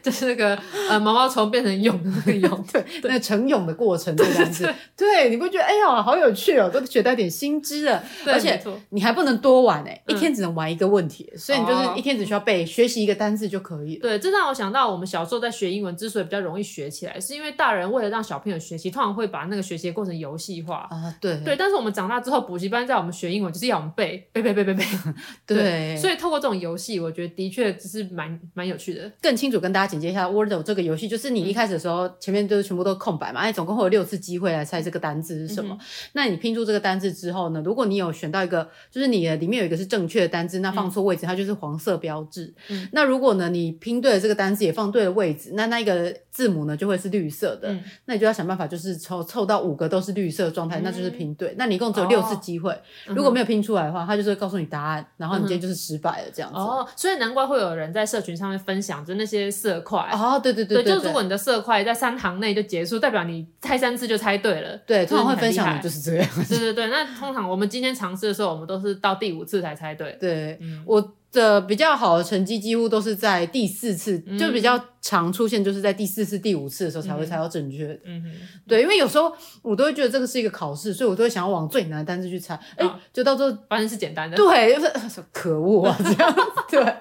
[0.01, 0.57] 就是那个
[0.89, 13.95] 呃毛毛虫变成蛹的那个蛹，对，那成蛹的过程这样子，对，你不觉得哎呀好有趣哦，都学到点新知了，而且你还不能多玩哎，一天只能玩一个问题，所以你就是一天只需要背学习一个单字就可以。
[13.97, 21.55] 对，这让我想到我们小时候在学英文之所以比较容易学起来，是因为大人为了让小朋友学习，通常会把那个学习的过程游戏化啊，对对。
[21.55, 24.85] 但是我们长大之后，补习班在我们学英文就是要我们背背背背背背，
[25.45, 25.97] 对。
[25.97, 35.75] 所以透过这种游戏，我觉得的确只是蛮蛮有趣的，更清楚跟大家简介一下 Wordle 这个游戏，就是你一开始的时候，嗯、前面就是全部都空白嘛，哎，总共会有六次机会来猜这个单字是什么。
[35.79, 42.53] 嗯、那你拼出这个单字之后呢，如果你有选到一个，就是你的里面有一个是正确的单字，那放错位置，嗯、它就是黄色标志。
[42.69, 47.71] 嗯、那如果呢，你拼对了这个单字，也放对了位置，那那一个字母呢就会是绿色的。
[47.71, 51.55] 嗯、那你就要想办法，就是凑凑到五个都是绿色的状态，嗯、那就是拼对。
[51.57, 56.57] 那你一共只有六次机会，哦、如果没有拼出来的话，它就是会告诉你答案，然后你今天就是失败了这样子。
[56.57, 60.01] 哦，所以难怪会有人在社群上面分享就那些色块。
[60.11, 64.77] 哦，对对对，对，对，就如果你的色块在三行内就结束，代表你猜三次就猜对了。
[64.85, 66.27] 对，通常会分享的就是这样。
[66.49, 70.17] 对对对，那通常我们今天尝试的时候，我们都是到第五次才猜对。
[70.19, 77.97] 对，嗯、我的比较好的成绩几乎都是在第四次，嗯、就比较常出现，就是在第四次、第五次的时候才会猜到正确的。
[78.03, 78.31] 嗯哼，
[78.67, 82.53] 对，因为有时候我都会觉得这个是一个考试，所以我都会想要往最难的单词去猜。
[82.75, 84.35] 哎、哦，就到最后发现是简单的。
[84.35, 86.41] 对， 就是可恶啊，这样子。
[86.69, 86.95] 对，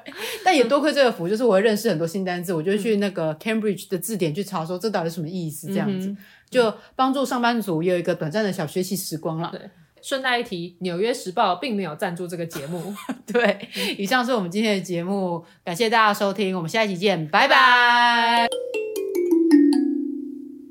[0.44, 6.16] 但也多亏这个福，就是我会认识很多新单词，我就去那个 Cambridge 的字典去查，说这到底什么意思，这样子、嗯、
[6.48, 9.50] 就帮助上班族也有一个短暂的小学习时光了。
[9.50, 9.60] 对。
[10.02, 12.94] 顺带一提，《纽约时报》并没有赞助这个节目。
[13.30, 18.46] 对，以上是我们今天的节目，感谢大家收听，我们下一集见，拜拜。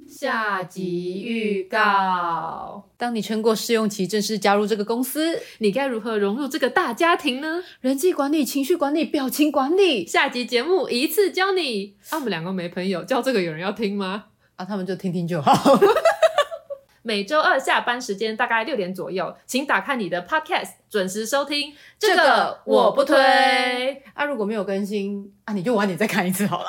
[0.07, 2.89] 下集预告。
[2.97, 7.63] 当你撑过试用期，正式加入这个公司，你该如何融入这个大家庭呢？
[7.79, 11.95] 人际管理、情绪管理、表情管理，下集节目一次教你。
[12.09, 14.25] 啊，我们两个没朋友，叫这个有人要听吗？
[14.57, 15.53] 啊，他们就听听就好。
[17.01, 21.73] 每周二下班时间大概六点左右，请打开你的 Podcast，准时收听。
[21.97, 23.17] 这个我不推。
[24.13, 26.67] 啊，如果没有更新，啊，你就晚点再看一次好了。